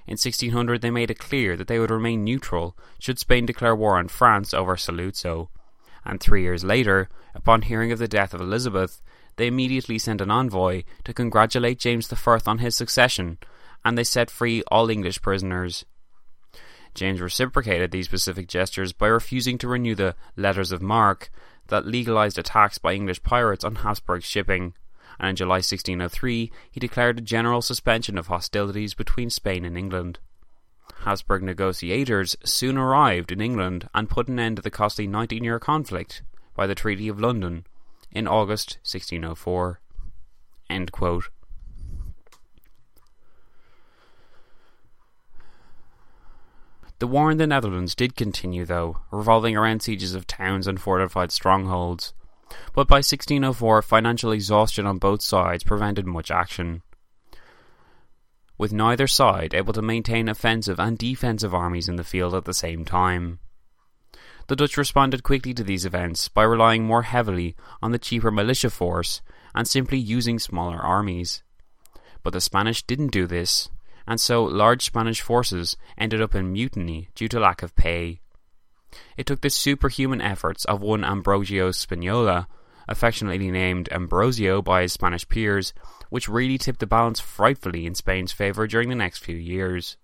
[0.06, 3.98] In 1600 they made it clear that they would remain neutral should Spain declare war
[3.98, 5.48] on France over Saluzzo,
[6.04, 9.02] and three years later, upon hearing of the death of Elizabeth,
[9.36, 13.38] they immediately sent an envoy to congratulate James I on his succession
[13.86, 15.84] and they set free all English prisoners.
[16.92, 21.30] James reciprocated these specific gestures by refusing to renew the letters of marque
[21.68, 24.74] that legalized attacks by English pirates on Habsburg shipping,
[25.18, 30.18] and in July 1603 he declared a general suspension of hostilities between Spain and England.
[31.00, 35.58] Habsburg negotiators soon arrived in England and put an end to the costly 19 year
[35.58, 36.22] conflict
[36.54, 37.66] by the Treaty of London
[38.10, 39.80] in August 1604.
[46.98, 51.30] The war in the Netherlands did continue, though, revolving around sieges of towns and fortified
[51.30, 52.14] strongholds.
[52.74, 56.82] But by 1604, financial exhaustion on both sides prevented much action.
[58.58, 62.54] With neither side able to maintain offensive and defensive armies in the field at the
[62.54, 63.38] same time.
[64.48, 68.70] The Dutch responded quickly to these events by relying more heavily on the cheaper militia
[68.70, 69.20] force
[69.54, 71.42] and simply using smaller armies.
[72.22, 73.68] But the Spanish didn't do this,
[74.06, 78.20] and so large Spanish forces ended up in mutiny due to lack of pay.
[79.16, 82.48] It took the superhuman efforts of one Ambrogio Spinola,
[82.88, 85.72] affectionately named Ambrosio by his Spanish peers,
[86.08, 89.96] which really tipped the balance frightfully in Spain's favour during the next few years.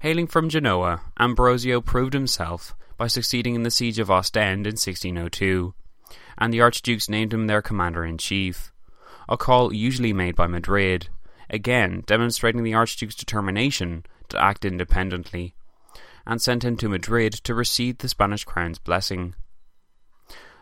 [0.00, 5.74] Hailing from Genoa, Ambrosio proved himself by succeeding in the siege of Ostend in 1602,
[6.38, 8.72] and the Archdukes named him their commander in chief,
[9.28, 11.08] a call usually made by Madrid
[11.50, 15.54] again demonstrating the Archduke's determination to act independently,
[16.30, 19.34] and sent him to Madrid to receive the Spanish crown's blessing.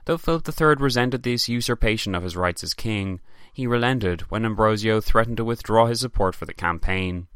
[0.07, 3.21] Though Philip III resented this usurpation of his rights as king,
[3.53, 7.27] he relented when Ambrosio threatened to withdraw his support for the campaign.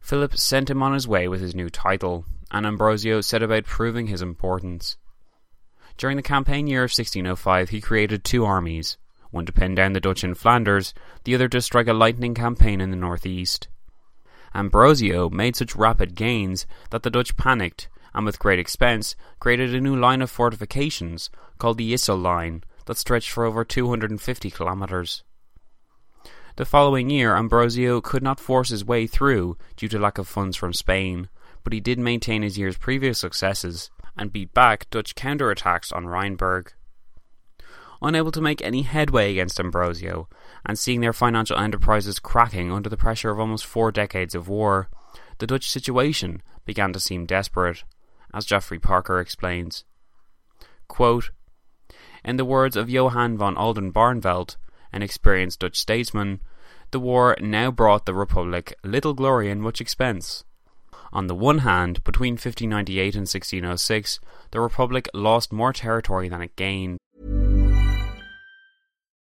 [0.00, 4.08] Philip sent him on his way with his new title, and Ambrosio set about proving
[4.08, 4.98] his importance.
[5.96, 8.98] During the campaign year of 1605, he created two armies,
[9.30, 10.92] one to pin down the Dutch in Flanders,
[11.24, 13.68] the other to strike a lightning campaign in the northeast.
[14.54, 19.80] Ambrosio made such rapid gains that the Dutch panicked and with great expense created a
[19.80, 25.24] new line of fortifications called the Yssel Line that stretched for over 250 kilometres.
[26.56, 30.56] The following year, Ambrosio could not force his way through due to lack of funds
[30.56, 31.28] from Spain,
[31.64, 36.72] but he did maintain his year's previous successes and beat back Dutch counterattacks on Rheinberg
[38.04, 40.28] unable to make any headway against Ambrosio,
[40.64, 44.88] and seeing their financial enterprises cracking under the pressure of almost four decades of war,
[45.38, 47.82] the Dutch situation began to seem desperate,
[48.32, 49.84] as Geoffrey Parker explains.
[50.86, 51.30] Quote,
[52.24, 54.56] in the words of Johann von Oldenbarnevelt,
[54.92, 56.40] an experienced Dutch statesman,
[56.90, 60.44] the war now brought the Republic little glory and much expense.
[61.12, 66.56] On the one hand, between 1598 and 1606, the Republic lost more territory than it
[66.56, 66.98] gained.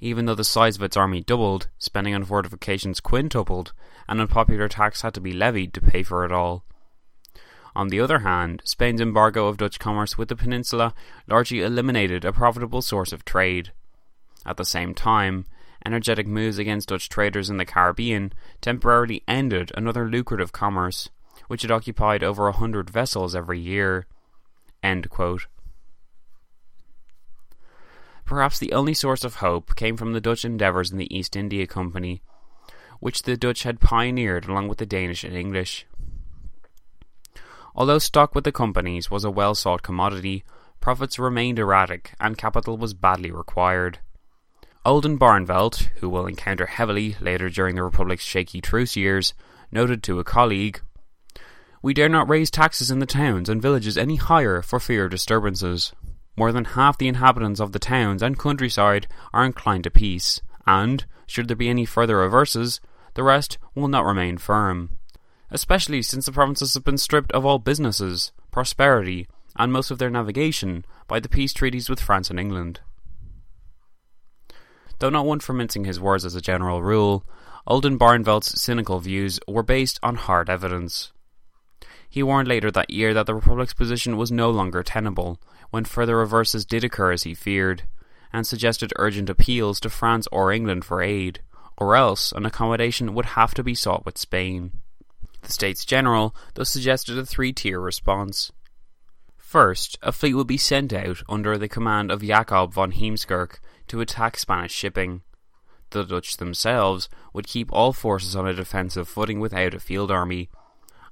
[0.00, 3.72] Even though the size of its army doubled, spending on fortifications quintupled,
[4.08, 6.64] and unpopular tax had to be levied to pay for it all.
[7.74, 10.94] On the other hand, Spain's embargo of Dutch commerce with the peninsula
[11.26, 13.72] largely eliminated a profitable source of trade.
[14.46, 15.44] At the same time,
[15.84, 21.08] energetic moves against Dutch traders in the Caribbean temporarily ended another lucrative commerce,
[21.46, 24.06] which had occupied over a hundred vessels every year.
[28.28, 31.66] Perhaps the only source of hope came from the Dutch endeavours in the East India
[31.66, 32.20] Company,
[33.00, 35.86] which the Dutch had pioneered along with the Danish and English.
[37.74, 40.44] Although stock with the companies was a well sought commodity,
[40.78, 44.00] profits remained erratic and capital was badly required.
[44.84, 49.32] Olden Oldenbarnevelt, who will encounter heavily later during the Republic's shaky truce years,
[49.72, 50.82] noted to a colleague
[51.80, 55.12] We dare not raise taxes in the towns and villages any higher for fear of
[55.12, 55.94] disturbances.
[56.38, 61.04] More than half the inhabitants of the towns and countryside are inclined to peace, and,
[61.26, 62.80] should there be any further reverses,
[63.14, 64.98] the rest will not remain firm.
[65.50, 69.26] Especially since the provinces have been stripped of all businesses, prosperity,
[69.56, 72.78] and most of their navigation by the peace treaties with France and England.
[75.00, 77.26] Though not one for mincing his words as a general rule,
[77.66, 81.10] Oldenbarneveldt's cynical views were based on hard evidence.
[82.08, 86.16] He warned later that year that the Republic's position was no longer tenable, when further
[86.16, 87.84] reverses did occur as he feared,
[88.32, 91.40] and suggested urgent appeals to France or England for aid,
[91.76, 94.72] or else an accommodation would have to be sought with Spain.
[95.42, 98.50] The States General thus suggested a three tier response.
[99.36, 104.00] First, a fleet would be sent out under the command of Jacob von Heemskerk to
[104.00, 105.22] attack Spanish shipping.
[105.90, 110.50] The Dutch themselves would keep all forces on a defensive footing without a field army,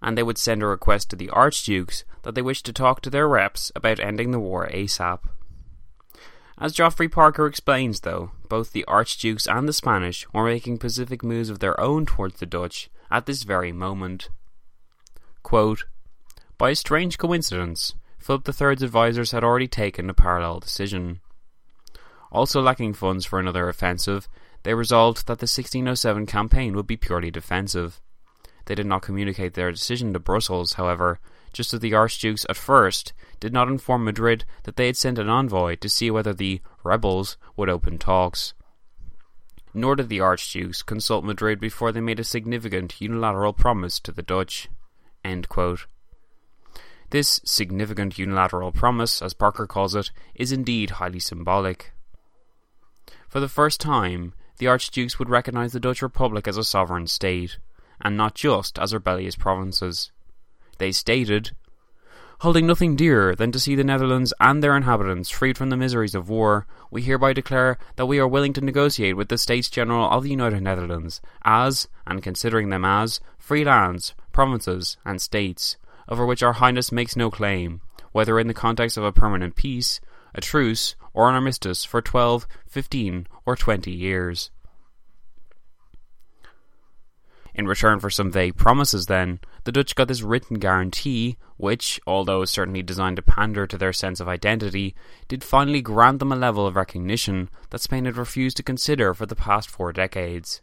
[0.07, 3.11] and they would send a request to the archdukes that they wished to talk to
[3.11, 5.19] their reps about ending the war ASAP.
[6.59, 11.51] As Geoffrey Parker explains, though, both the archdukes and the Spanish were making pacific moves
[11.51, 14.31] of their own towards the Dutch at this very moment.
[15.43, 15.87] Quote,
[16.57, 21.19] By a strange coincidence, Philip III's advisers had already taken a parallel decision.
[22.31, 24.29] Also lacking funds for another offensive,
[24.63, 28.01] they resolved that the 1607 campaign would be purely defensive.
[28.67, 31.19] They did not communicate their decision to Brussels, however,
[31.53, 35.29] just as the archdukes at first did not inform Madrid that they had sent an
[35.29, 38.53] envoy to see whether the rebels would open talks.
[39.73, 44.23] Nor did the archdukes consult Madrid before they made a significant unilateral promise to the
[44.23, 44.69] Dutch.
[47.11, 51.93] This significant unilateral promise, as Parker calls it, is indeed highly symbolic.
[53.29, 57.59] For the first time, the archdukes would recognize the Dutch Republic as a sovereign state,
[58.01, 60.11] and not just as rebellious provinces.
[60.79, 61.53] They stated,
[62.41, 66.15] Holding nothing dearer than to see the Netherlands and their inhabitants freed from the miseries
[66.15, 70.11] of war, we hereby declare that we are willing to negotiate with the States General
[70.11, 75.79] of the United Netherlands as, and considering them as, free lands, provinces, and states,
[76.11, 77.81] over which Our Highness makes no claim,
[78.13, 79.99] whether in the context of a permanent peace,
[80.35, 84.51] a truce, or an armistice for twelve, fifteen, or twenty years.
[87.57, 92.45] In return for some vague promises, then, the Dutch got this written guarantee, which, although
[92.45, 94.95] certainly designed to pander to their sense of identity,
[95.27, 99.25] did finally grant them a level of recognition that Spain had refused to consider for
[99.25, 100.61] the past four decades.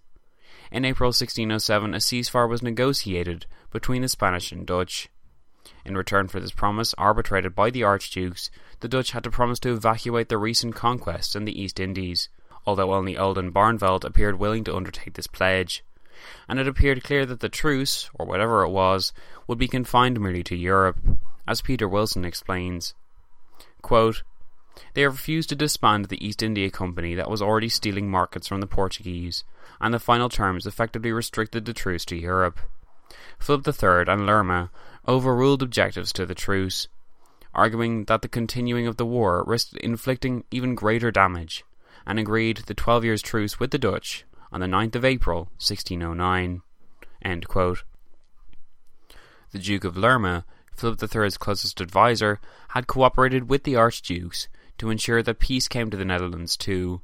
[0.72, 5.10] In April 1607, a ceasefire was negotiated between the Spanish and Dutch.
[5.84, 9.74] In return for this promise, arbitrated by the Archdukes, the Dutch had to promise to
[9.74, 12.30] evacuate their recent conquests in the East Indies,
[12.68, 15.84] although only Oldenbarnevelt appeared willing to undertake this pledge
[16.48, 19.14] and it appeared clear that the truce, or whatever it was,
[19.48, 20.98] would be confined merely to Europe,
[21.48, 22.94] as Peter Wilson explains.
[23.82, 24.24] Quote,
[24.94, 28.68] they refused to disband the East India Company that was already stealing markets from the
[28.68, 29.44] Portuguese,
[29.80, 32.60] and the final terms effectively restricted the truce to Europe.
[33.38, 34.72] Philip III and Lerma
[35.08, 36.88] overruled objectives to the truce,
[37.54, 41.64] arguing that the continuing of the war risked inflicting even greater damage,
[42.06, 46.62] and agreed the twelve years' truce with the Dutch on the 9th of April, 1609.
[49.52, 50.46] The Duke of Lerma,
[50.76, 52.40] Philip III's closest adviser,
[52.70, 54.48] had cooperated with the Archdukes
[54.78, 57.02] to ensure that peace came to the Netherlands too.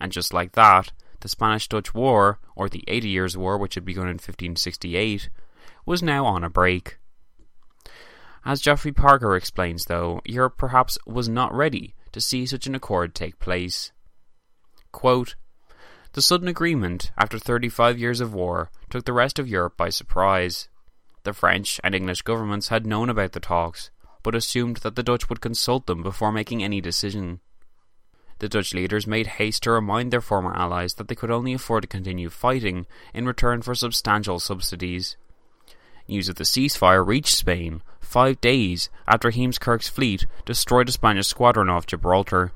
[0.00, 3.84] And just like that, the Spanish Dutch War, or the Eighty Years' War, which had
[3.84, 5.30] begun in 1568,
[5.86, 6.98] was now on a break.
[8.44, 13.14] As Geoffrey Parker explains, though, Europe perhaps was not ready to see such an accord
[13.14, 13.92] take place.
[14.90, 15.36] Quote,
[16.12, 20.68] the sudden agreement, after 35 years of war, took the rest of Europe by surprise.
[21.24, 23.90] The French and English governments had known about the talks,
[24.22, 27.40] but assumed that the Dutch would consult them before making any decision.
[28.40, 31.82] The Dutch leaders made haste to remind their former allies that they could only afford
[31.82, 35.16] to continue fighting in return for substantial subsidies.
[36.08, 41.70] News of the ceasefire reached Spain five days after Heemskerk's fleet destroyed a Spanish squadron
[41.70, 42.52] off Gibraltar.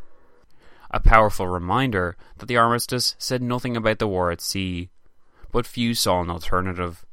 [0.91, 4.91] A powerful reminder that the armistice said nothing about the war at sea,
[5.51, 7.05] but few saw an alternative.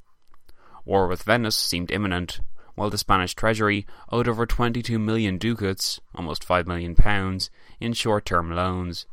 [0.86, 2.42] War with Venice seemed imminent,
[2.76, 7.50] while the Spanish treasury owed over 22 million ducats, almost 5 million pounds,
[7.80, 9.06] in short-term loans,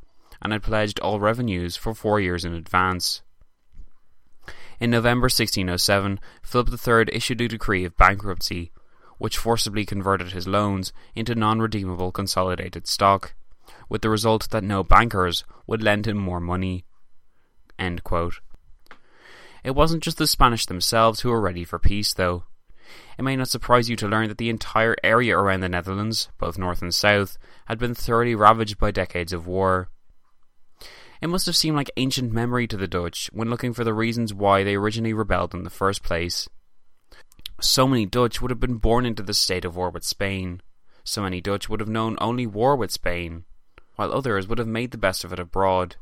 [0.42, 3.22] and had pledged all revenues for four years in advance.
[4.80, 8.72] In November 1607, Philip III issued a decree of bankruptcy,
[9.18, 13.34] which forcibly converted his loans into non-redeemable consolidated stock,
[13.88, 16.84] with the result that no bankers would lend him more money.
[19.64, 22.44] It wasn't just the Spanish themselves who were ready for peace, though.
[23.18, 26.58] It may not surprise you to learn that the entire area around the Netherlands, both
[26.58, 29.88] north and south, had been thoroughly ravaged by decades of war.
[31.20, 34.32] It must have seemed like ancient memory to the Dutch when looking for the reasons
[34.32, 36.48] why they originally rebelled in the first place.
[37.60, 40.62] So many Dutch would have been born into the state of war with Spain.
[41.04, 43.44] So many Dutch would have known only war with Spain,
[44.00, 45.96] while others would have made the best of it abroad,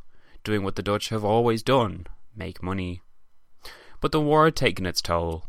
[0.44, 3.02] doing what the Dutch have always done make money.
[4.00, 5.46] But the war had taken its toll.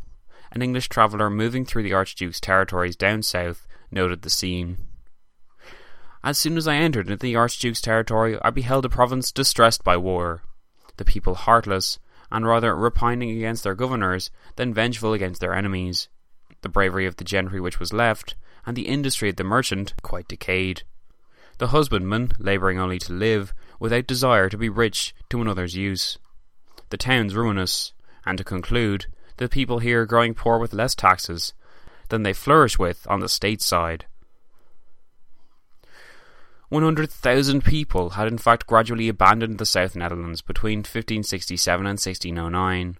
[0.50, 4.78] An English traveller moving through the Archduke's territories down south noted the scene.
[6.24, 9.96] As soon as I entered into the Archduke's territory, I beheld a province distressed by
[9.96, 10.42] war,
[10.96, 12.00] the people heartless,
[12.32, 16.08] and rather repining against their governors than vengeful against their enemies,
[16.62, 18.34] the bravery of the gentry which was left,
[18.66, 20.82] and the industry of the merchant quite decayed.
[21.60, 26.16] The husbandman labouring only to live, without desire to be rich to another's use.
[26.88, 27.92] The towns ruinous,
[28.24, 29.04] and to conclude,
[29.36, 31.52] the people here growing poor with less taxes
[32.08, 34.06] than they flourish with on the state side.
[36.70, 42.96] 100,000 people had in fact gradually abandoned the South Netherlands between 1567 and 1609,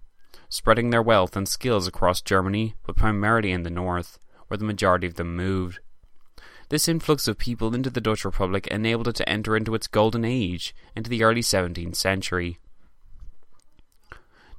[0.51, 5.07] spreading their wealth and skills across Germany, but primarily in the north, where the majority
[5.07, 5.81] of them moved.
[6.71, 10.25] This influx of people into the Dutch Republic enabled it to enter into its golden
[10.25, 12.59] age into the early 17th century.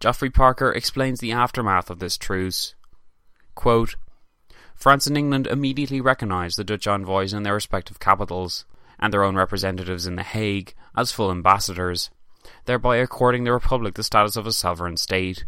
[0.01, 2.75] Geoffrey Parker explains the aftermath of this truce.
[3.55, 3.95] Quote,
[4.75, 8.65] France and England immediately recognised the Dutch envoys in their respective capitals,
[8.99, 12.09] and their own representatives in The Hague, as full ambassadors,
[12.65, 15.45] thereby according the Republic the status of a sovereign state.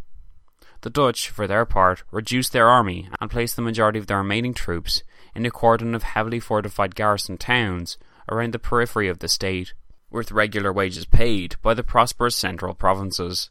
[0.82, 4.54] The Dutch, for their part, reduced their army and placed the majority of their remaining
[4.54, 5.04] troops
[5.36, 7.98] in a cordon of heavily fortified garrison towns
[8.30, 9.74] around the periphery of the state,
[10.10, 13.50] with regular wages paid by the prosperous central provinces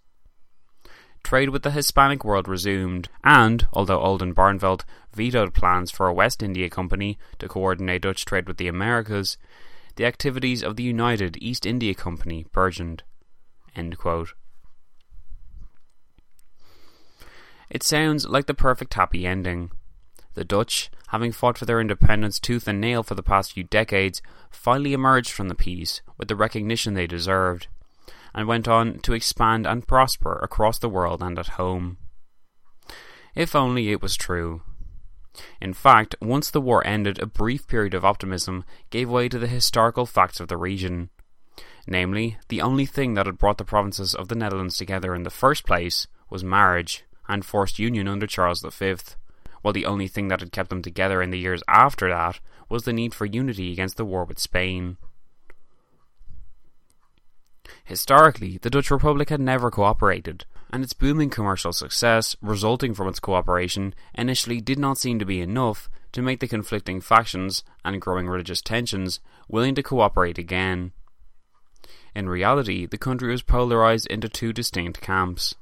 [1.22, 6.68] trade with the Hispanic world resumed, and, although Oldenbarnevelt vetoed plans for a West India
[6.68, 9.36] Company to coordinate Dutch trade with the Americas,
[9.96, 13.02] the activities of the United East India Company burgeoned.
[17.70, 19.70] It sounds like the perfect happy ending.
[20.34, 24.22] The Dutch, having fought for their independence tooth and nail for the past few decades,
[24.50, 27.66] finally emerged from the peace with the recognition they deserved
[28.34, 31.98] and went on to expand and prosper across the world and at home.
[33.34, 34.62] If only it was true.
[35.60, 39.46] In fact, once the war ended, a brief period of optimism gave way to the
[39.46, 41.10] historical facts of the region.
[41.86, 45.30] Namely, the only thing that had brought the provinces of the Netherlands together in the
[45.30, 48.94] first place was marriage and forced union under Charles V,
[49.62, 52.84] while the only thing that had kept them together in the years after that was
[52.84, 54.96] the need for unity against the war with Spain.
[57.84, 63.20] Historically, the Dutch Republic had never cooperated, and its booming commercial success resulting from its
[63.20, 68.28] cooperation initially did not seem to be enough to make the conflicting factions and growing
[68.28, 70.92] religious tensions willing to cooperate again.
[72.14, 75.54] In reality, the country was polarized into two distinct camps.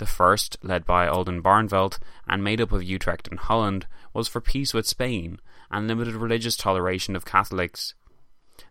[0.00, 4.40] The first, led by Alden Oldenbarnevelt and made up of Utrecht and Holland, was for
[4.40, 5.38] peace with Spain
[5.70, 7.92] and limited religious toleration of Catholics.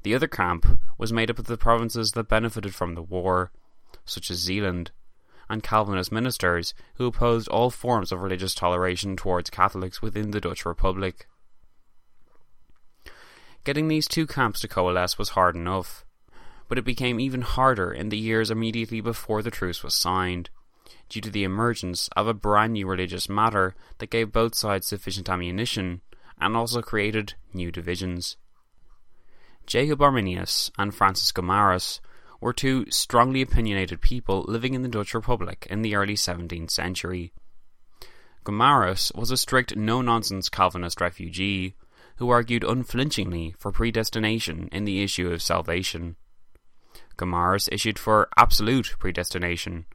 [0.02, 3.52] The other camp was made up of the provinces that benefited from the war,
[4.06, 4.90] such as Zeeland,
[5.48, 10.66] and Calvinist ministers who opposed all forms of religious toleration towards Catholics within the Dutch
[10.66, 11.28] Republic.
[13.64, 16.04] Getting these two camps to coalesce was hard enough,
[16.68, 20.50] but it became even harder in the years immediately before the truce was signed,
[21.10, 25.30] due to the emergence of a brand new religious matter that gave both sides sufficient
[25.30, 26.02] ammunition
[26.40, 28.38] and also created new divisions.
[29.66, 32.00] Jacob Arminius and Francis Gomarus
[32.40, 37.34] were two strongly opinionated people living in the Dutch Republic in the early 17th century.
[38.46, 41.76] Gomarus was a strict no nonsense Calvinist refugee
[42.16, 46.16] who argued unflinchingly for predestination in the issue of salvation.
[47.18, 49.86] Gomarus issued for absolute predestination,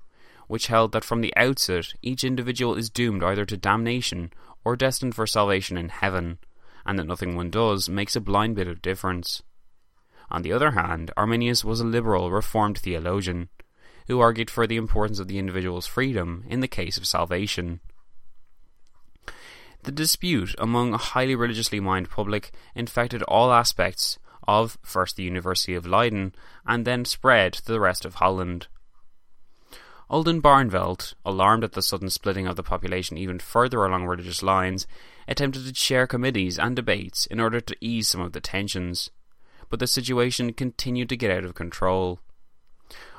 [0.46, 4.32] which held that from the outset each individual is doomed either to damnation
[4.64, 6.38] or destined for salvation in heaven,
[6.86, 9.42] and that nothing one does makes a blind bit of difference.
[10.30, 13.48] On the other hand, Arminius was a liberal Reformed theologian
[14.06, 17.80] who argued for the importance of the individual's freedom in the case of salvation.
[19.84, 25.74] The dispute among a highly religiously minded public infected all aspects of first the University
[25.74, 26.34] of Leiden
[26.66, 28.66] and then spread to the rest of Holland.
[30.10, 34.86] Oldenbarnevelt, alarmed at the sudden splitting of the population even further along religious lines,
[35.26, 39.10] attempted to chair committees and debates in order to ease some of the tensions
[39.74, 42.20] but the situation continued to get out of control.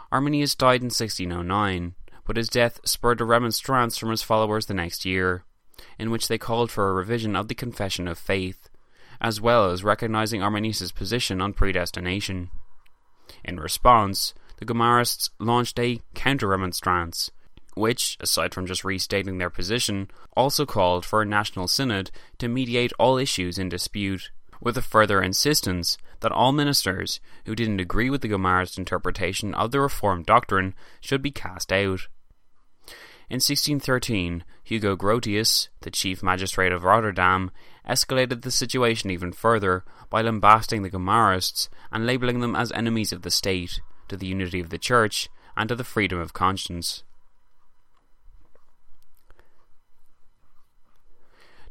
[0.10, 5.04] Arminius died in 1609, but his death spurred a remonstrance from his followers the next
[5.04, 5.44] year,
[6.00, 8.70] in which they called for a revision of the Confession of Faith,
[9.20, 12.50] as well as recognizing Arminius's position on predestination.
[13.44, 17.32] In response, the Gomarists launched a counter remonstrance,
[17.76, 22.94] which, aside from just restating their position, also called for a national synod to mediate
[22.98, 24.32] all issues in dispute,
[24.62, 29.72] with a further insistence that all ministers who didn't agree with the Gomarist interpretation of
[29.72, 32.08] the Reformed doctrine should be cast out.
[33.28, 37.52] In 1613, Hugo Grotius, the chief magistrate of Rotterdam,
[37.88, 43.24] escalated the situation even further by lambasting the Gomarists and labelling them as enemies of
[43.24, 47.04] the state, to the unity of the church, and to the freedom of conscience.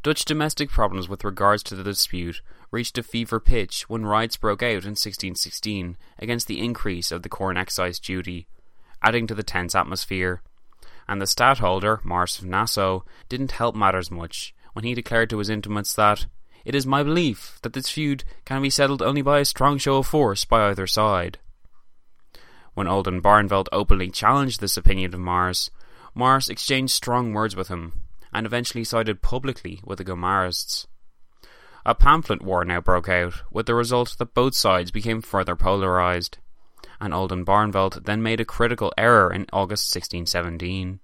[0.02, 4.62] Dutch domestic problems with regards to the dispute reached a fever pitch when riots broke
[4.62, 8.46] out in 1616 against the increase of the corn excise duty,
[9.02, 10.42] adding to the tense atmosphere.
[11.08, 15.48] And the stadtholder, Maurice of Nassau, didn't help matters much when he declared to his
[15.48, 16.26] intimates that
[16.66, 19.98] it is my belief that this feud can be settled only by a strong show
[19.98, 21.38] of force by either side.
[22.74, 25.70] When Oldenbarnevelt openly challenged this opinion of Maurice,
[26.14, 28.02] Maurice exchanged strong words with him,
[28.32, 30.86] and eventually sided publicly with the Gomarists.
[31.86, 36.38] A pamphlet war now broke out, with the result that both sides became further polarised,
[37.00, 41.00] and Oldenbarnevelt then made a critical error in August 1617.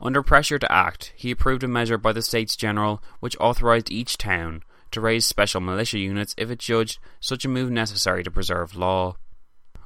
[0.00, 4.18] Under pressure to act, he approved a measure by the States General which authorised each
[4.18, 8.76] town to raise special militia units if it judged such a move necessary to preserve
[8.76, 9.16] law.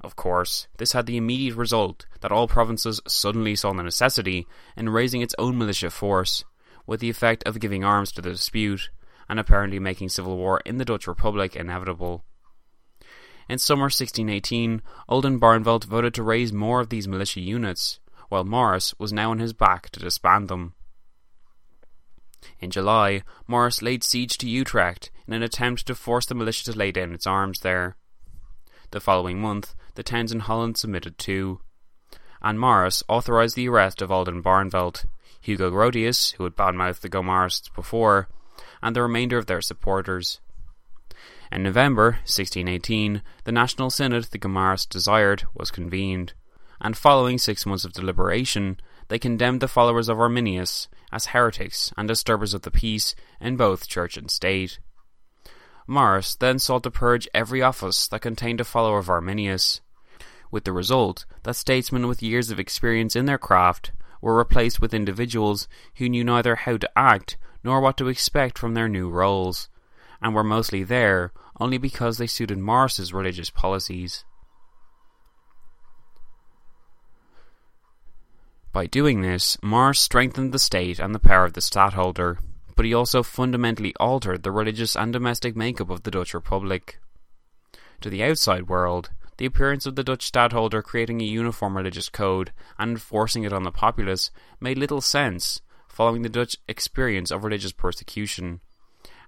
[0.03, 4.46] Of course, this had the immediate result that all provinces suddenly saw the necessity
[4.76, 6.44] in raising its own militia force,
[6.86, 8.90] with the effect of giving arms to the dispute,
[9.28, 12.24] and apparently making civil war in the Dutch Republic inevitable.
[13.49, 19.12] In summer 1618, Oldenbarnevelt voted to raise more of these militia units, while Maurice was
[19.12, 20.74] now on his back to disband them.
[22.61, 26.78] In July, Maurice laid siege to Utrecht in an attempt to force the militia to
[26.78, 27.96] lay down its arms there.
[28.90, 31.59] The following month, the towns in Holland submitted too,
[32.40, 35.07] and Maurice authorised the arrest of Oldenbarnevelt,
[35.40, 38.28] Hugo Grotius, who had badmouthed the Gomarists before,
[38.80, 40.38] and the remainder of their supporters.
[41.51, 46.32] In November 1618, the National Synod the Gomarists desired was convened,
[46.80, 48.78] and following six months of deliberation,
[49.09, 53.88] they condemned the followers of Arminius as heretics and disturbers of the peace in both
[53.88, 54.78] church and state.
[55.88, 59.80] Maurice then sought to purge every office that contained a follower of Arminius,
[60.51, 64.94] with the result that statesmen with years of experience in their craft were replaced with
[64.94, 69.68] individuals who knew neither how to act nor what to expect from their new roles,
[70.20, 74.24] and were mostly there only because they suited Maurice's religious policies.
[78.72, 82.38] By doing this, Maurice strengthened the state and the power of the stadtholder,
[82.76, 87.01] but he also fundamentally altered the religious and domestic makeup of the Dutch Republic.
[88.03, 92.53] To the outside world, the appearance of the Dutch stadtholder creating a uniform religious code
[92.78, 94.30] and enforcing it on the populace
[94.61, 98.61] made little sense following the Dutch experience of religious persecution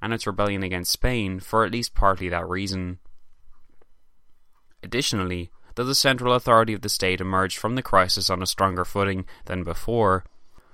[0.02, 2.98] and its rebellion against Spain for at least partly that reason.
[4.82, 8.84] Additionally, though the central authority of the state emerged from the crisis on a stronger
[8.84, 10.24] footing than before,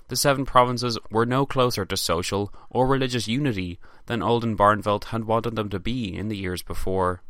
[0.09, 5.57] the seven provinces were no closer to social or religious unity than Oldenbarnevelt had wanted
[5.57, 7.22] them to be in the years before.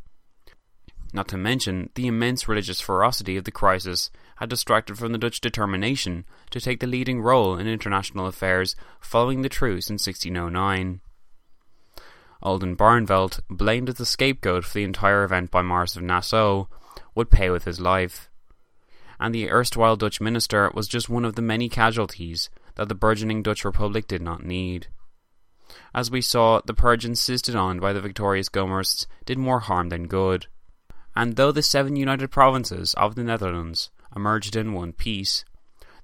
[1.12, 5.40] Not to mention, the immense religious ferocity of the crisis had distracted from the Dutch
[5.40, 11.00] determination to take the leading role in international affairs following the truce in 1609.
[12.42, 16.66] Oldenbarnevelt, blamed as the scapegoat for the entire event by Maurice of Nassau,
[17.14, 18.30] would pay with his life.
[19.18, 23.42] And the erstwhile Dutch minister was just one of the many casualties that the burgeoning
[23.42, 24.88] Dutch Republic did not need.
[25.94, 30.06] As we saw, the purge insisted on by the victorious Gomarists did more harm than
[30.06, 30.46] good.
[31.16, 35.46] And though the seven united provinces of the Netherlands emerged in one piece,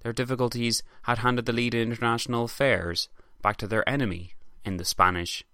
[0.02, 3.10] their difficulties had handed the lead in international affairs
[3.42, 4.32] back to their enemy
[4.64, 5.44] in the Spanish.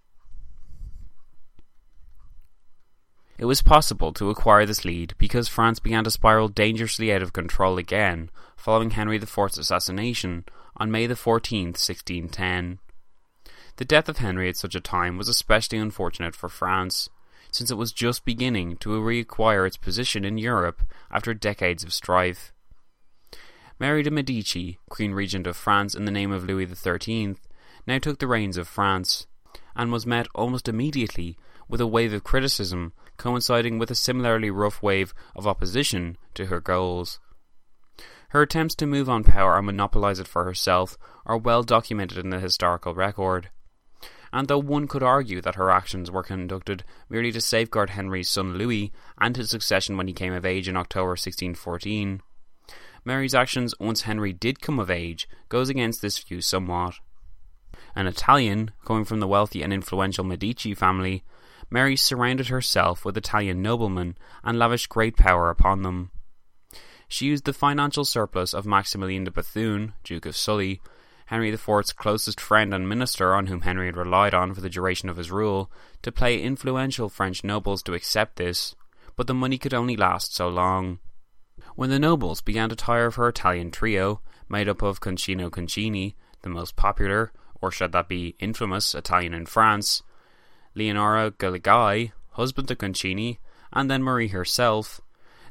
[3.37, 7.33] It was possible to acquire this lead because France began to spiral dangerously out of
[7.33, 10.45] control again following Henry IV's assassination
[10.77, 12.79] on May 14, 1610.
[13.77, 17.09] The death of Henry at such a time was especially unfortunate for France,
[17.51, 20.81] since it was just beginning to reacquire its position in Europe
[21.11, 22.53] after decades of strife.
[23.79, 27.35] Mary de' Medici, Queen Regent of France in the name of Louis XIII,
[27.87, 29.25] now took the reins of France,
[29.75, 31.37] and was met almost immediately
[31.69, 36.59] with a wave of criticism coinciding with a similarly rough wave of opposition to her
[36.59, 37.19] goals.
[38.29, 42.29] Her attempts to move on power and monopolize it for herself are well documented in
[42.29, 43.49] the historical record.
[44.31, 48.57] And though one could argue that her actions were conducted merely to safeguard Henry's son
[48.57, 52.21] Louis and his succession when he came of age in October 1614,
[53.05, 56.95] Mary's actions once Henry did come of age goes against this view somewhat.
[57.95, 61.23] An Italian, coming from the wealthy and influential Medici family,
[61.69, 66.11] Mary surrounded herself with Italian noblemen and lavished great power upon them.
[67.07, 70.81] She used the financial surplus of Maximilian de Bethune, Duke of Sully,
[71.29, 75.09] Henry IV's closest friend and minister on whom Henry had relied on for the duration
[75.09, 75.71] of his rule,
[76.01, 78.75] to play influential French nobles to accept this,
[79.15, 80.97] but the money could only last so long.
[81.75, 86.15] When the nobles began to tire of her Italian trio, made up of Concino Concini,
[86.41, 90.01] the most popular, or should that be infamous, Italian in France,
[90.73, 93.37] Leonora Galigai, husband to Concini,
[93.71, 94.99] and then Marie herself,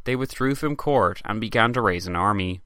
[0.02, 2.62] they withdrew from court and began to raise an army.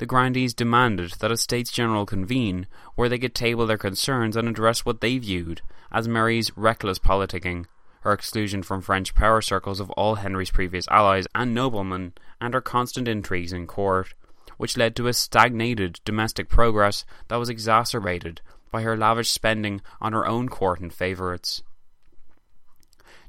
[0.00, 4.48] The grandees demanded that a States General convene where they could table their concerns and
[4.48, 5.60] address what they viewed
[5.92, 7.66] as Mary's reckless politicking,
[8.00, 12.62] her exclusion from French power circles of all Henry's previous allies and noblemen, and her
[12.62, 14.14] constant intrigues in court,
[14.56, 18.40] which led to a stagnated domestic progress that was exacerbated
[18.70, 21.62] by her lavish spending on her own court and favourites.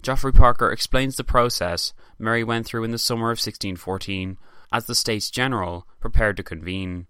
[0.01, 4.37] Geoffrey Parker explains the process Mary went through in the summer of 1614
[4.71, 7.07] as the States General prepared to convene.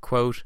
[0.00, 0.44] Quote,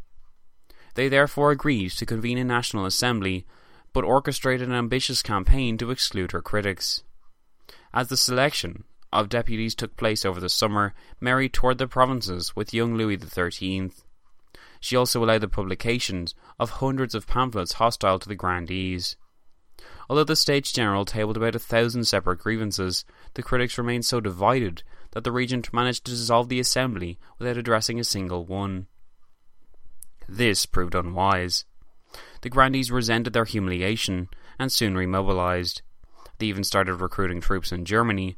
[0.95, 3.47] they therefore agreed to convene a National Assembly,
[3.93, 7.05] but orchestrated an ambitious campaign to exclude her critics.
[7.95, 12.75] As the selection of deputies took place over the summer, Mary toured the provinces with
[12.75, 13.93] young Louis XIII.
[14.81, 19.17] She also allowed the publications of hundreds of pamphlets hostile to the grandees.
[20.11, 23.05] Although the States General tabled about a thousand separate grievances,
[23.35, 24.83] the critics remained so divided
[25.13, 28.87] that the regent managed to dissolve the assembly without addressing a single one.
[30.29, 31.65] This proved unwise.
[32.43, 34.29] The grandees resented their humiliation
[34.59, 35.83] and soon remobilized.
[36.39, 38.37] They even started recruiting troops in Germany,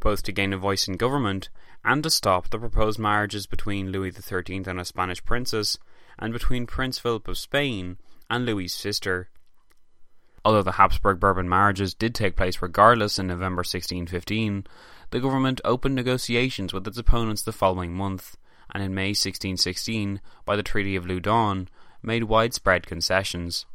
[0.00, 1.48] both to gain a voice in government
[1.84, 5.78] and to stop the proposed marriages between Louis XIII and a Spanish princess,
[6.18, 7.96] and between Prince Philip of Spain
[8.28, 9.30] and Louis's sister.
[10.44, 14.66] Although the Habsburg Bourbon marriages did take place regardless in November 1615,
[15.10, 18.36] the government opened negotiations with its opponents the following month,
[18.72, 21.68] and in May 1616, by the Treaty of Loudun,
[22.02, 23.66] made widespread concessions.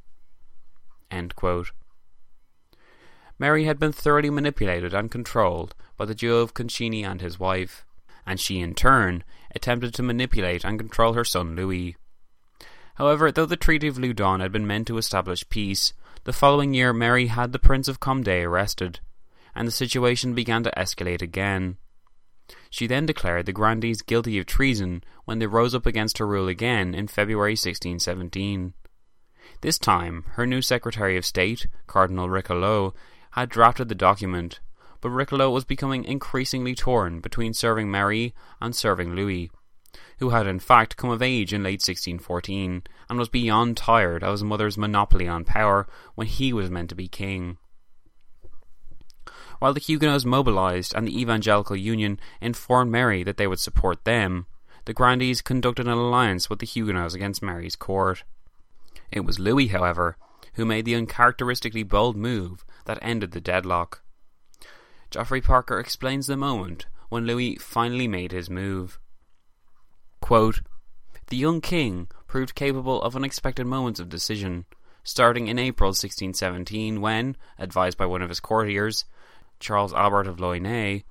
[3.40, 7.86] Mary had been thoroughly manipulated and controlled by the duo of Concini and his wife
[8.26, 9.24] and she in turn
[9.56, 11.96] attempted to manipulate and control her son Louis.
[12.96, 15.94] However, though the Treaty of Loudun had been meant to establish peace,
[16.26, 19.00] the following year Mary had the Prince of Condé arrested,
[19.56, 21.78] and the situation began to escalate again.
[22.70, 26.48] She then declared the grandees guilty of treason when they rose up against her rule
[26.48, 28.74] again in February 1617.
[29.62, 32.92] This time, her new Secretary of State, Cardinal Richelieu,
[33.32, 34.60] had drafted the document,
[35.00, 39.50] but Richelieu was becoming increasingly torn between serving Marie and serving Louis,
[40.20, 44.32] who had in fact come of age in late 1614 and was beyond tired of
[44.32, 47.58] his mother's monopoly on power when he was meant to be king.
[49.64, 54.46] While the Huguenots mobilized and the Evangelical Union informed Mary that they would support them,
[54.84, 58.26] the Grandees conducted an alliance with the Huguenots against Mary's court.
[59.10, 60.18] It was Louis, however,
[60.56, 64.04] who made the uncharacteristically bold move that ended the deadlock.
[65.10, 69.00] Geoffrey Parker explains the moment when Louis finally made his move.
[70.20, 70.60] Quote,
[71.28, 74.66] the young king proved capable of unexpected moments of decision,
[75.06, 79.06] starting in April 1617 when, advised by one of his courtiers,
[79.64, 81.04] Charles Albert of Luynes,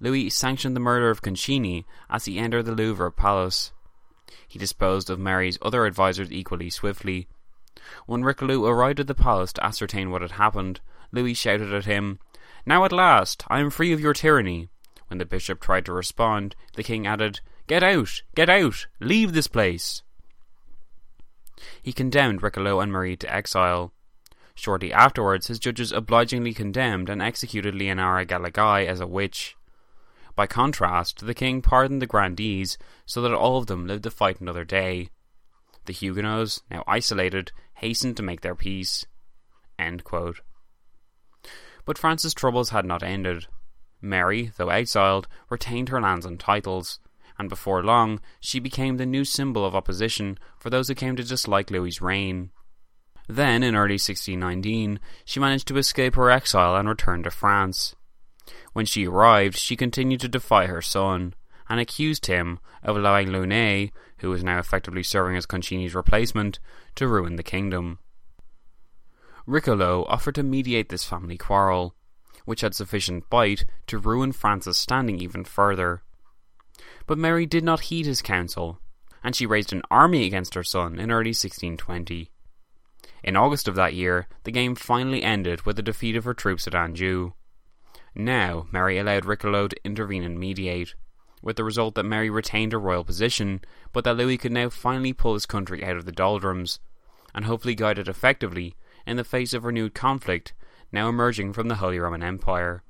[0.00, 3.70] Louis sanctioned the murder of Concini as he entered the Louvre palace.
[4.48, 7.28] He disposed of Mary's other advisers equally swiftly.
[8.06, 10.80] When Richelieu arrived at the palace to ascertain what had happened,
[11.12, 12.18] Louis shouted at him,
[12.64, 14.70] Now at last, I am free of your tyranny.
[15.08, 18.22] When the bishop tried to respond, the king added, Get out!
[18.34, 18.86] Get out!
[19.00, 20.02] Leave this place!
[21.82, 23.92] He condemned Richelieu and Marie to exile.
[24.54, 29.56] Shortly afterwards, his judges obligingly condemned and executed Leonora Galigai as a witch.
[30.34, 34.40] By contrast, the king pardoned the grandees so that all of them lived to fight
[34.40, 35.08] another day.
[35.86, 39.04] The Huguenots, now isolated, hastened to make their peace.
[41.84, 43.46] But France's troubles had not ended.
[44.00, 47.00] Mary, though exiled, retained her lands and titles,
[47.38, 51.24] and before long she became the new symbol of opposition for those who came to
[51.24, 52.50] dislike Louis's reign.
[53.28, 57.94] Then, in early 1619, she managed to escape her exile and return to France.
[58.72, 61.34] When she arrived, she continued to defy her son,
[61.68, 66.58] and accused him of allowing Luynes, who was now effectively serving as Concini's replacement,
[66.96, 67.98] to ruin the kingdom.
[69.46, 71.94] Richelieu offered to mediate this family quarrel,
[72.44, 76.02] which had sufficient bite to ruin France's standing even further.
[77.06, 78.80] But Mary did not heed his counsel,
[79.22, 82.31] and she raised an army against her son in early 1620.
[83.22, 86.66] In August of that year, the game finally ended with the defeat of her troops
[86.66, 87.32] at Anjou.
[88.14, 90.94] Now, Mary allowed Richelieu to intervene and mediate,
[91.40, 93.60] with the result that Mary retained her royal position,
[93.92, 96.80] but that Louis could now finally pull his country out of the doldrums,
[97.34, 98.74] and hopefully guide it effectively
[99.06, 100.52] in the face of renewed conflict
[100.92, 102.82] now emerging from the Holy Roman Empire.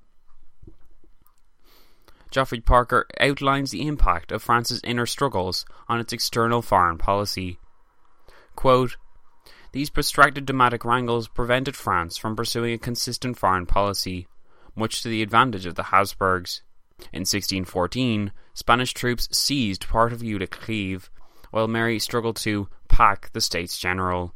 [2.30, 7.58] Geoffrey Parker outlines the impact of France's inner struggles on its external foreign policy.
[8.56, 8.96] Quote,
[9.72, 14.26] these protracted diplomatic wrangles prevented France from pursuing a consistent foreign policy,
[14.76, 16.62] much to the advantage of the Habsburgs.
[17.12, 21.10] In 1614, Spanish troops seized part of Villers-Cleves,
[21.50, 24.34] while Mary struggled to pack the States General.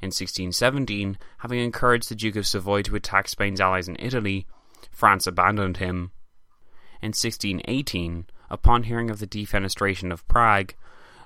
[0.00, 4.46] In 1617, having encouraged the Duke of Savoy to attack Spain's allies in Italy,
[4.90, 6.12] France abandoned him.
[7.02, 10.74] In 1618, upon hearing of the defenestration of Prague,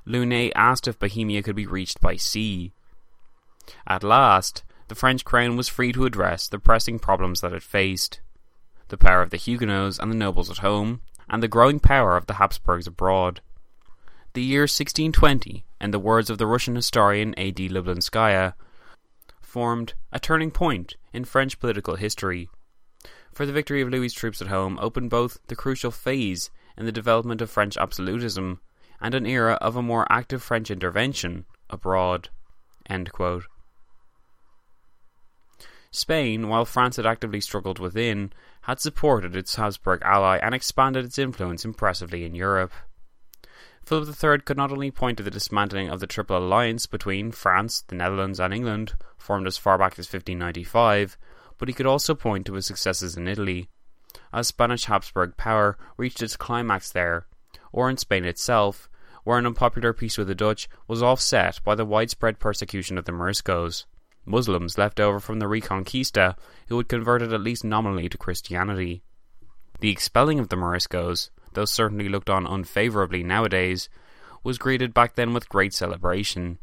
[0.06, 2.72] Luynes asked if Bohemia could be reached by sea.
[3.86, 8.20] At last, the French crown was free to address the pressing problems that it faced
[8.90, 12.26] the power of the Huguenots and the nobles at home, and the growing power of
[12.26, 13.40] the Habsburgs abroad.
[14.34, 17.68] The year 1620, in the words of the Russian historian A.D.
[17.68, 18.54] Lublinskaya,
[19.40, 22.48] formed a turning point in French political history.
[23.32, 26.92] For the victory of Louis' troops at home opened both the crucial phase in the
[26.92, 28.60] development of French absolutism
[29.00, 32.28] and an era of a more active French intervention abroad.
[35.92, 38.32] Spain, while France had actively struggled within,
[38.62, 42.72] had supported its Habsburg ally and expanded its influence impressively in Europe.
[43.84, 47.82] Philip III could not only point to the dismantling of the Triple Alliance between France,
[47.88, 51.18] the Netherlands, and England, formed as far back as 1595,
[51.58, 53.68] but he could also point to his successes in Italy,
[54.32, 57.26] as Spanish Habsburg power reached its climax there,
[57.72, 58.88] or in Spain itself,
[59.24, 63.12] where an unpopular peace with the Dutch was offset by the widespread persecution of the
[63.12, 63.86] Moriscos.
[64.24, 66.36] Muslims left over from the Reconquista
[66.68, 69.02] who had converted at least nominally to Christianity.
[69.80, 73.88] The expelling of the Moriscos, though certainly looked on unfavourably nowadays,
[74.44, 76.58] was greeted back then with great celebration.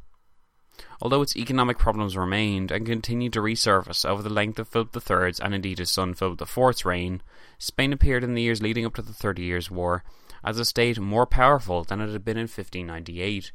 [1.02, 5.40] Although its economic problems remained and continued to resurface over the length of Philip III's
[5.40, 7.22] and indeed his son Philip IV's reign,
[7.58, 10.04] Spain appeared in the years leading up to the Thirty Years' War
[10.44, 13.52] as a state more powerful than it had been in 1598,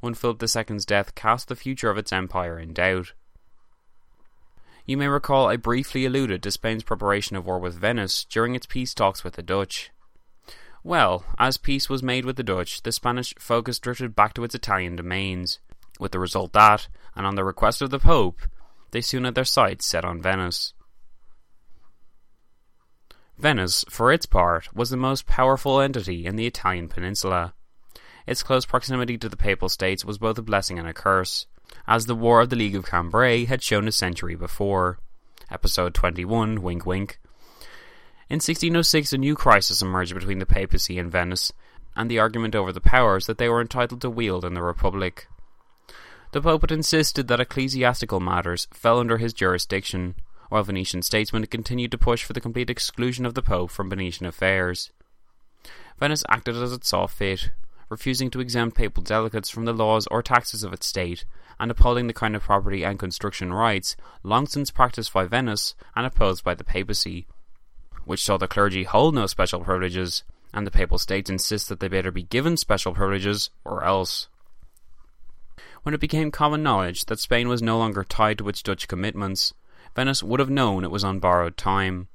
[0.00, 3.12] when Philip II's death cast the future of its empire in doubt.
[4.86, 8.66] You may recall I briefly alluded to Spain's preparation of war with Venice during its
[8.66, 9.90] peace talks with the Dutch.
[10.82, 14.54] Well, as peace was made with the Dutch, the Spanish focus drifted back to its
[14.54, 15.58] Italian domains,
[15.98, 18.40] with the result that, and on the request of the Pope,
[18.90, 20.74] they soon had their sights set on Venice.
[23.38, 27.54] Venice, for its part, was the most powerful entity in the Italian peninsula.
[28.26, 31.46] Its close proximity to the Papal States was both a blessing and a curse,
[31.86, 34.98] as the War of the League of Cambrai had shown a century before.
[35.50, 37.20] Episode 21, wink wink.
[38.30, 41.52] In 1606, a new crisis emerged between the papacy and Venice,
[41.94, 45.28] and the argument over the powers that they were entitled to wield in the Republic.
[46.32, 50.16] The Pope had insisted that ecclesiastical matters fell under his jurisdiction,
[50.48, 54.26] while Venetian statesmen continued to push for the complete exclusion of the Pope from Venetian
[54.26, 54.90] affairs.
[56.00, 57.50] Venice acted as it saw fit,
[57.88, 61.24] refusing to exempt papal delegates from the laws or taxes of its state,
[61.58, 66.06] and upholding the kind of property and construction rights long since practiced by Venice and
[66.06, 67.26] opposed by the papacy,
[68.04, 71.88] which saw the clergy hold no special privileges, and the papal states insist that they
[71.88, 74.28] better be given special privileges or else.
[75.82, 79.52] When it became common knowledge that Spain was no longer tied to its Dutch commitments,
[79.94, 82.08] Venice would have known it was on borrowed time.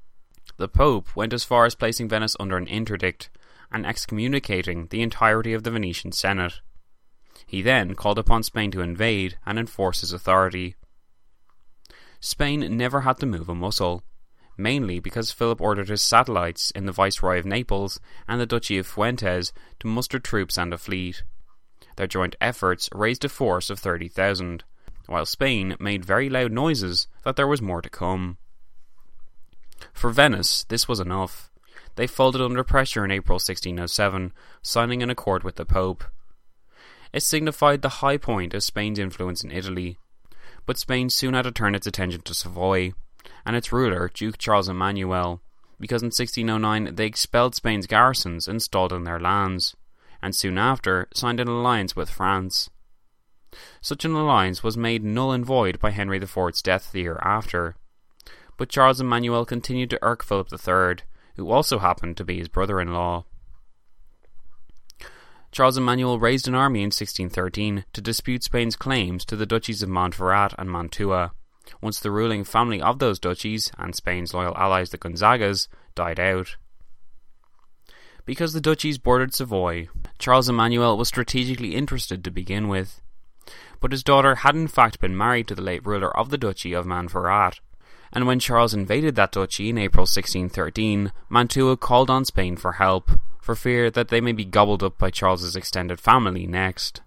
[0.56, 3.30] The Pope went as far as placing Venice under an interdict
[3.70, 6.60] and excommunicating the entirety of the Venetian Senate.
[7.50, 10.76] He then called upon Spain to invade and enforce his authority.
[12.20, 14.04] Spain never had to move a muscle,
[14.56, 17.98] mainly because Philip ordered his satellites in the Viceroy of Naples
[18.28, 21.24] and the Duchy of Fuentes to muster troops and a fleet.
[21.96, 24.62] Their joint efforts raised a force of 30,000,
[25.06, 28.38] while Spain made very loud noises that there was more to come.
[29.92, 31.50] For Venice, this was enough.
[31.96, 34.32] They folded under pressure in April 1607,
[34.62, 36.04] signing an accord with the Pope.
[37.12, 39.98] It signified the high point of Spain's influence in Italy,
[40.66, 42.92] but Spain soon had to turn its attention to Savoy
[43.44, 45.40] and its ruler, Duke Charles Emmanuel,
[45.80, 49.74] because in 1609 they expelled Spain's garrisons installed in their lands
[50.22, 52.70] and soon after signed an alliance with France.
[53.80, 57.74] Such an alliance was made null and void by Henry IV's death the year after.
[58.56, 61.04] But Charles Emmanuel continued to irk Philip III,
[61.36, 63.24] who also happened to be his brother in law.
[65.52, 69.88] Charles Emmanuel raised an army in 1613 to dispute Spain's claims to the duchies of
[69.88, 71.32] Montferrat and Mantua,
[71.80, 76.56] once the ruling family of those duchies, and Spain's loyal allies the Gonzagas, died out.
[78.24, 79.88] Because the duchies bordered Savoy,
[80.18, 83.00] Charles Emmanuel was strategically interested to begin with.
[83.80, 86.72] But his daughter had in fact been married to the late ruler of the Duchy
[86.72, 87.58] of Montferrat,
[88.12, 93.10] and when Charles invaded that duchy in April 1613, Mantua called on Spain for help,
[93.40, 97.02] for fear that they may be gobbled up by Charles's extended family next.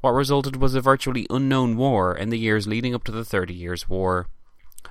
[0.00, 3.54] What resulted was a virtually unknown war in the years leading up to the Thirty
[3.54, 4.26] Years' War,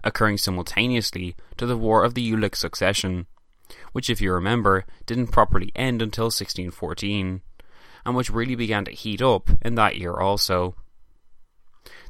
[0.04, 3.28] occurring simultaneously to the War of the Jülich Succession,
[3.92, 7.42] which, if you remember, didn't properly end until 1614,
[8.06, 10.76] and which really began to heat up in that year also.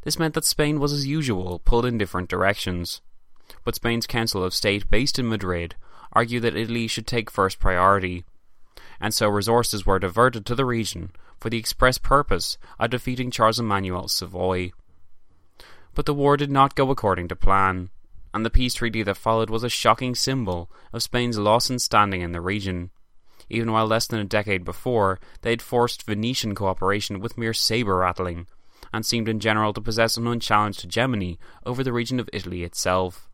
[0.04, 3.02] This meant that Spain was as usual pulled in different directions,
[3.64, 5.76] but Spain's Council of State, based in Madrid,
[6.14, 8.24] argued that Italy should take first priority,
[9.02, 13.60] and so resources were diverted to the region for the express purpose of defeating Charles
[13.60, 14.72] Emmanuel's Savoy.
[15.94, 17.90] But the war did not go according to plan
[18.34, 22.22] and the peace treaty that followed was a shocking symbol of Spain's loss in standing
[22.22, 22.90] in the region.
[23.50, 27.98] Even while less than a decade before, they had forced Venetian cooperation with mere sabre
[27.98, 28.48] rattling,
[28.92, 33.30] and seemed in general to possess an unchallenged hegemony over the region of Italy itself.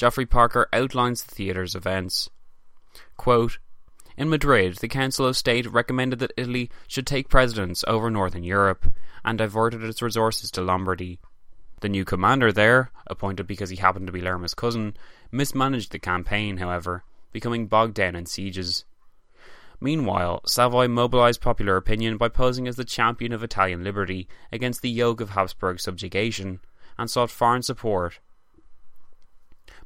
[0.00, 2.30] Geoffrey Parker outlines the theatre's events.
[3.18, 3.58] Quote,
[4.16, 8.90] in Madrid, the Council of State recommended that Italy should take precedence over Northern Europe
[9.26, 11.20] and diverted its resources to Lombardy.
[11.82, 14.96] The new commander there, appointed because he happened to be Lerma's cousin,
[15.30, 18.86] mismanaged the campaign, however, becoming bogged down in sieges.
[19.82, 24.88] Meanwhile, Savoy mobilized popular opinion by posing as the champion of Italian liberty against the
[24.88, 26.60] yoke of Habsburg subjugation,
[26.96, 28.18] and sought foreign support.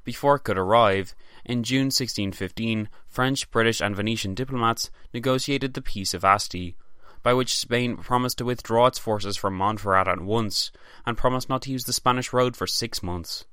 [0.04, 6.14] Before it could arrive, in June 1615, French, British, and Venetian diplomats negotiated the Peace
[6.14, 6.76] of Asti,
[7.22, 10.70] by which Spain promised to withdraw its forces from Montferrat at once,
[11.06, 13.46] and promised not to use the Spanish road for six months.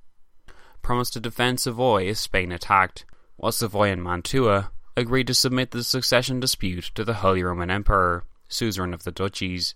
[0.82, 3.06] Promised to defend Savoy if Spain attacked,
[3.38, 8.26] while Savoy and Mantua agreed to submit the succession dispute to the Holy Roman Emperor,
[8.50, 9.74] suzerain of the duchies.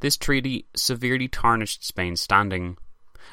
[0.00, 2.76] This treaty severely tarnished Spain's standing.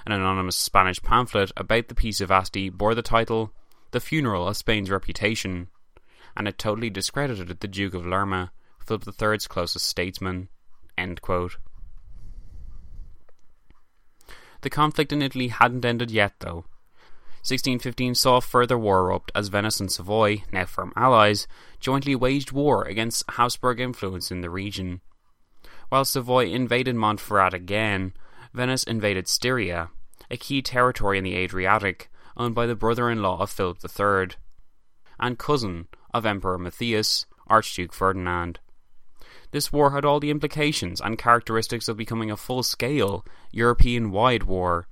[0.06, 3.54] An anonymous Spanish pamphlet about the Peace of Asti bore the title
[3.92, 5.70] The Funeral of Spain's Reputation,
[6.36, 8.52] and it totally discredited the Duke of Lerma
[8.86, 10.50] Philip III's closest statesman.
[14.62, 16.66] The conflict in Italy hadn't ended yet, though.
[17.48, 21.48] 1615 saw further war erupt as Venice and Savoy, now firm allies,
[21.80, 25.02] jointly waged war against Habsburg influence in the region.
[25.90, 28.14] While Savoy invaded Montferrat again,
[28.54, 29.90] Venice invaded Istria,
[30.30, 34.38] a key territory in the Adriatic owned by the brother in law of Philip III,
[35.20, 38.60] and cousin of Emperor Matthias, Archduke Ferdinand.
[39.52, 44.44] This war had all the implications and characteristics of becoming a full scale, European wide
[44.44, 44.88] war,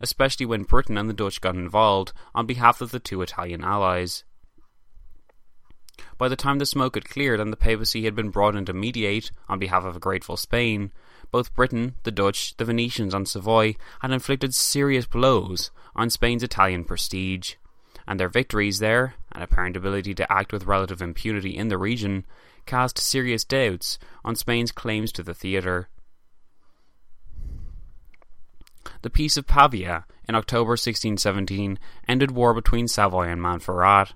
[0.00, 4.24] especially when Britain and the Dutch got involved on behalf of the two Italian allies.
[6.18, 8.72] By the time the smoke had cleared and the papacy had been brought in to
[8.72, 10.92] mediate on behalf of a grateful Spain,
[11.34, 16.84] both Britain, the Dutch, the Venetians, and Savoy had inflicted serious blows on Spain's Italian
[16.84, 17.54] prestige,
[18.06, 22.24] and their victories there, and apparent ability to act with relative impunity in the region,
[22.66, 25.88] cast serious doubts on Spain's claims to the theatre.
[29.02, 34.12] The Peace of Pavia in October 1617 ended war between Savoy and Montferrat,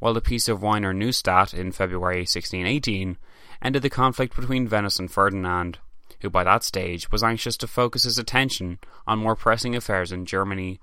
[0.00, 3.18] while the Peace of Wiener Neustadt in February 1618
[3.62, 5.78] ended the conflict between Venice and Ferdinand,
[6.20, 10.26] who by that stage was anxious to focus his attention on more pressing affairs in
[10.26, 10.80] Germany,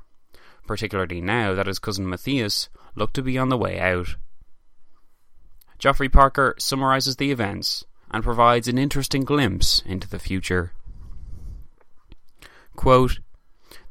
[0.65, 4.15] particularly now that his cousin Matthias looked to be on the way out.
[5.79, 10.71] Geoffrey Parker summarizes the events and provides an interesting glimpse into the future.
[12.75, 13.19] Quote,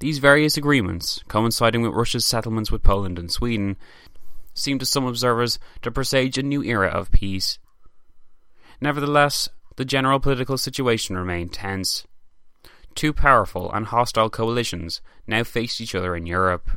[0.01, 3.77] These various agreements, coinciding with Russia's settlements with Poland and Sweden,
[4.55, 7.59] seem to some observers to presage a new era of peace.
[8.81, 12.07] Nevertheless, the general political situation remained tense.
[12.95, 16.71] Two powerful and hostile coalitions now faced each other in Europe.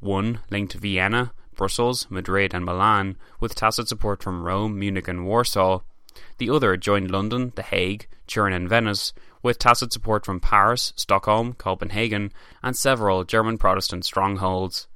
[0.00, 5.80] One linked Vienna Brussels, Madrid, and Milan, with tacit support from Rome, Munich, and Warsaw.
[6.38, 11.54] The other joined London, The Hague, Turin, and Venice, with tacit support from Paris, Stockholm,
[11.54, 12.32] Copenhagen,
[12.62, 14.86] and several German Protestant strongholds.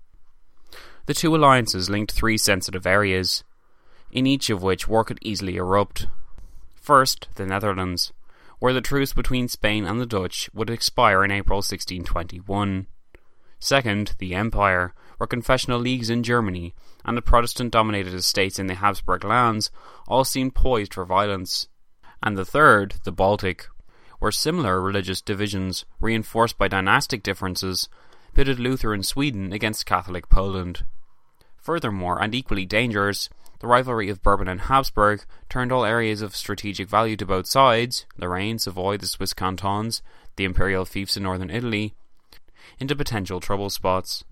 [1.06, 3.44] The two alliances linked three sensitive areas,
[4.10, 6.06] in each of which war could easily erupt.
[6.88, 8.14] First, the Netherlands,
[8.60, 12.86] where the truce between Spain and the Dutch would expire in April 1621.
[13.58, 16.74] Second, the Empire, where confessional leagues in Germany
[17.04, 19.70] and the Protestant dominated estates in the Habsburg lands
[20.06, 21.68] all seemed poised for violence.
[22.22, 23.66] And the third, the Baltic,
[24.18, 27.90] where similar religious divisions, reinforced by dynastic differences,
[28.32, 30.86] pitted Lutheran Sweden against Catholic Poland.
[31.58, 33.28] Furthermore, and equally dangerous,
[33.60, 38.06] the rivalry of Bourbon and Habsburg turned all areas of strategic value to both sides
[38.16, 40.02] Lorraine, Savoy, the Swiss cantons,
[40.36, 41.94] the imperial fiefs in northern Italy
[42.78, 44.24] into potential trouble spots.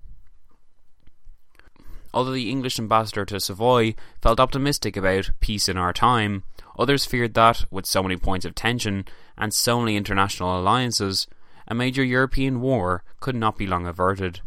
[2.15, 6.45] Although the English ambassador to Savoy felt optimistic about peace in our time,
[6.79, 9.05] others feared that, with so many points of tension
[9.37, 11.27] and so many international alliances,
[11.69, 14.41] a major European war could not be long averted.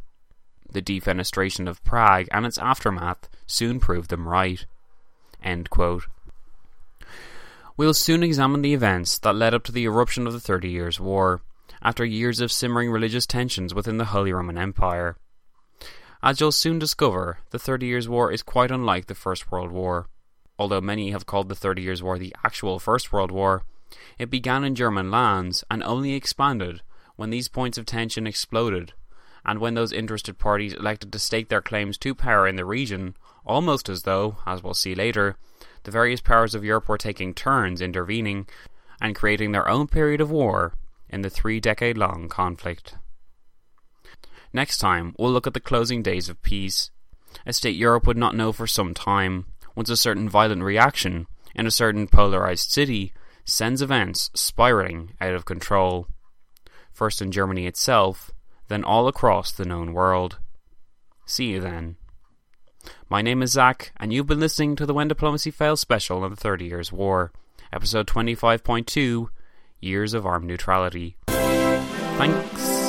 [0.72, 4.66] The defenestration of Prague and its aftermath soon proved them right.
[7.76, 11.00] We'll soon examine the events that led up to the eruption of the Thirty Years'
[11.00, 11.42] War,
[11.82, 15.16] after years of simmering religious tensions within the Holy Roman Empire.
[16.22, 20.08] As you'll soon discover, the Thirty Years' War is quite unlike the First World War.
[20.58, 23.64] Although many have called the Thirty Years' War the actual First World War,
[24.18, 26.82] it began in German lands and only expanded
[27.16, 28.94] when these points of tension exploded,
[29.46, 33.16] and when those interested parties elected to stake their claims to power in the region,
[33.46, 35.38] almost as though, as we'll see later,
[35.84, 38.48] the various powers of Europe were taking turns intervening
[39.02, 40.74] and creating their own period of war
[41.10, 42.96] in the three decade long conflict.
[44.52, 46.92] Next time, we'll look at the closing days of peace,
[47.46, 49.46] a state Europe would not know for some time,
[49.76, 53.14] once a certain violent reaction in a certain polarized city
[53.46, 56.08] sends events spiraling out of control.
[56.92, 58.32] First in Germany itself,
[58.70, 60.38] then all across the known world.
[61.26, 61.98] See you then.
[63.10, 66.30] My name is Zach, and you've been listening to the When Diplomacy Fails special on
[66.30, 67.32] the Thirty Years' War,
[67.74, 69.28] episode 25.2
[69.82, 71.18] Years of Armed Neutrality.
[71.28, 72.89] Thanks.